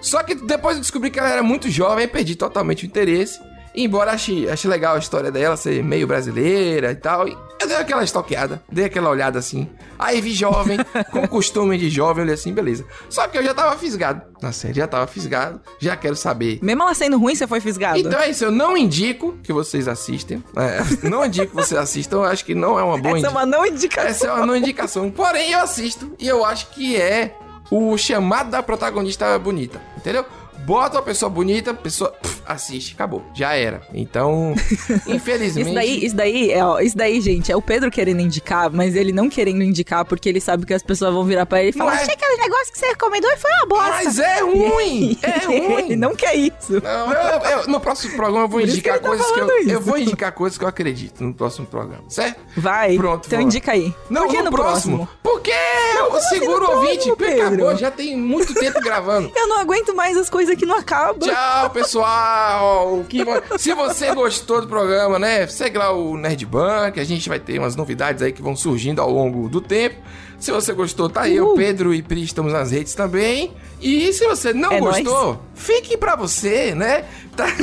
[0.00, 3.38] Só que depois eu descobri que ela era muito jovem, perdi totalmente o interesse.
[3.74, 7.76] Embora ache, ache legal a história dela ser meio brasileira e tal, e eu dei
[7.76, 9.68] aquela estoqueada, dei aquela olhada assim.
[9.98, 10.78] Aí vi jovem,
[11.10, 12.84] com costume de jovem, eu olhei assim, beleza.
[13.08, 16.82] Só que eu já tava fisgado na série, já tava fisgado, já quero saber Mesmo
[16.82, 17.98] ela sendo ruim, você foi fisgado.
[17.98, 20.42] então é isso, eu não indico que vocês assistem.
[20.56, 23.30] É, não indico que vocês assistam, eu acho que não é uma boa Essa é
[23.30, 24.10] uma não indicação.
[24.10, 25.10] Essa é uma não indicação.
[25.10, 27.36] Porém, eu assisto e eu acho que é
[27.70, 30.26] o chamado da protagonista bonita, entendeu?
[30.64, 33.22] Bota uma pessoa bonita, pessoa pff, assiste, acabou.
[33.34, 33.82] Já era.
[33.92, 34.54] Então,
[35.06, 35.66] infelizmente.
[35.66, 38.94] Isso daí, isso daí, é, ó, isso daí, gente, é o Pedro querendo indicar, mas
[38.94, 41.72] ele não querendo indicar porque ele sabe que as pessoas vão virar pra ele e
[41.72, 43.90] falar: Não é- Achei aquele negócio que você recomendou e foi uma bosta.
[43.90, 45.18] Mas é ruim!
[45.22, 45.84] É ruim!
[45.86, 46.80] ele não quer isso.
[46.82, 49.58] Não, eu- eu- no próximo programa eu vou Por indicar que tá coisas que eu,
[49.60, 49.70] isso.
[49.70, 52.40] eu vou indicar coisas que eu acredito no próximo programa, certo?
[52.56, 52.96] Vai.
[52.96, 53.54] Pronto, Então vamos.
[53.54, 53.94] indica aí.
[54.08, 55.08] Não, Por que no, no próximo.
[55.22, 59.30] Porque o como assim seguro no ouvinte, próximo, acabou, já tem muito tempo gravando.
[59.34, 61.28] Eu não aguento mais as coisas que não acabam.
[61.28, 63.04] Tchau, pessoal!
[63.08, 63.24] Que
[63.58, 65.46] Se você gostou do programa, né?
[65.46, 69.00] Segue lá o Nerd Bank, a gente vai ter umas novidades aí que vão surgindo
[69.00, 69.96] ao longo do tempo.
[70.38, 71.40] Se você gostou, tá aí.
[71.40, 71.52] Uhul.
[71.52, 73.54] O Pedro e Pri estamos nas redes também.
[73.80, 77.04] E se você não É gostou, fique pra você, né?
[77.36, 77.46] Tá...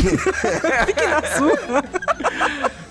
[0.85, 1.83] Fique na sua.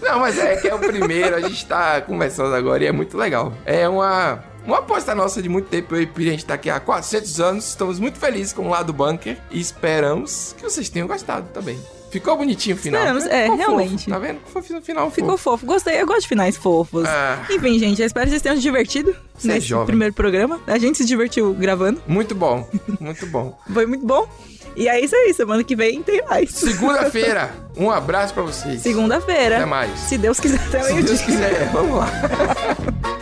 [0.00, 3.16] Não, mas é que é o primeiro, a gente tá começando agora e é muito
[3.16, 3.52] legal.
[3.64, 5.94] É uma, uma aposta nossa de muito tempo.
[5.96, 7.68] Eu e Piri, a gente tá aqui há 400 anos.
[7.68, 11.78] Estamos muito felizes com o lado bunker e esperamos que vocês tenham gostado também.
[12.10, 13.00] Ficou bonitinho o final.
[13.00, 13.30] Esperamos, né?
[13.38, 14.10] é, Ficou fofo, realmente.
[14.10, 14.40] Tá vendo?
[14.54, 15.42] O final Ficou fofo.
[15.58, 15.66] fofo.
[15.66, 16.00] Gostei.
[16.00, 17.04] Eu gosto de finais fofos.
[17.06, 17.44] Ah.
[17.50, 19.86] Enfim, gente, eu espero que vocês tenham se divertido Você é nesse jovem.
[19.86, 20.60] primeiro programa.
[20.66, 22.02] A gente se divertiu gravando.
[22.06, 22.66] Muito bom,
[23.00, 23.58] muito bom.
[23.72, 24.26] Foi muito bom.
[24.74, 25.34] E é isso aí.
[25.34, 26.50] Semana que vem tem mais.
[26.50, 28.80] Segunda-feira, um abraço pra vocês.
[28.80, 29.56] Segunda-feira.
[29.56, 29.98] Até mais.
[30.00, 31.14] Se Deus quiser, até Se meio-dia.
[31.14, 32.08] Deus quiser, vamos lá.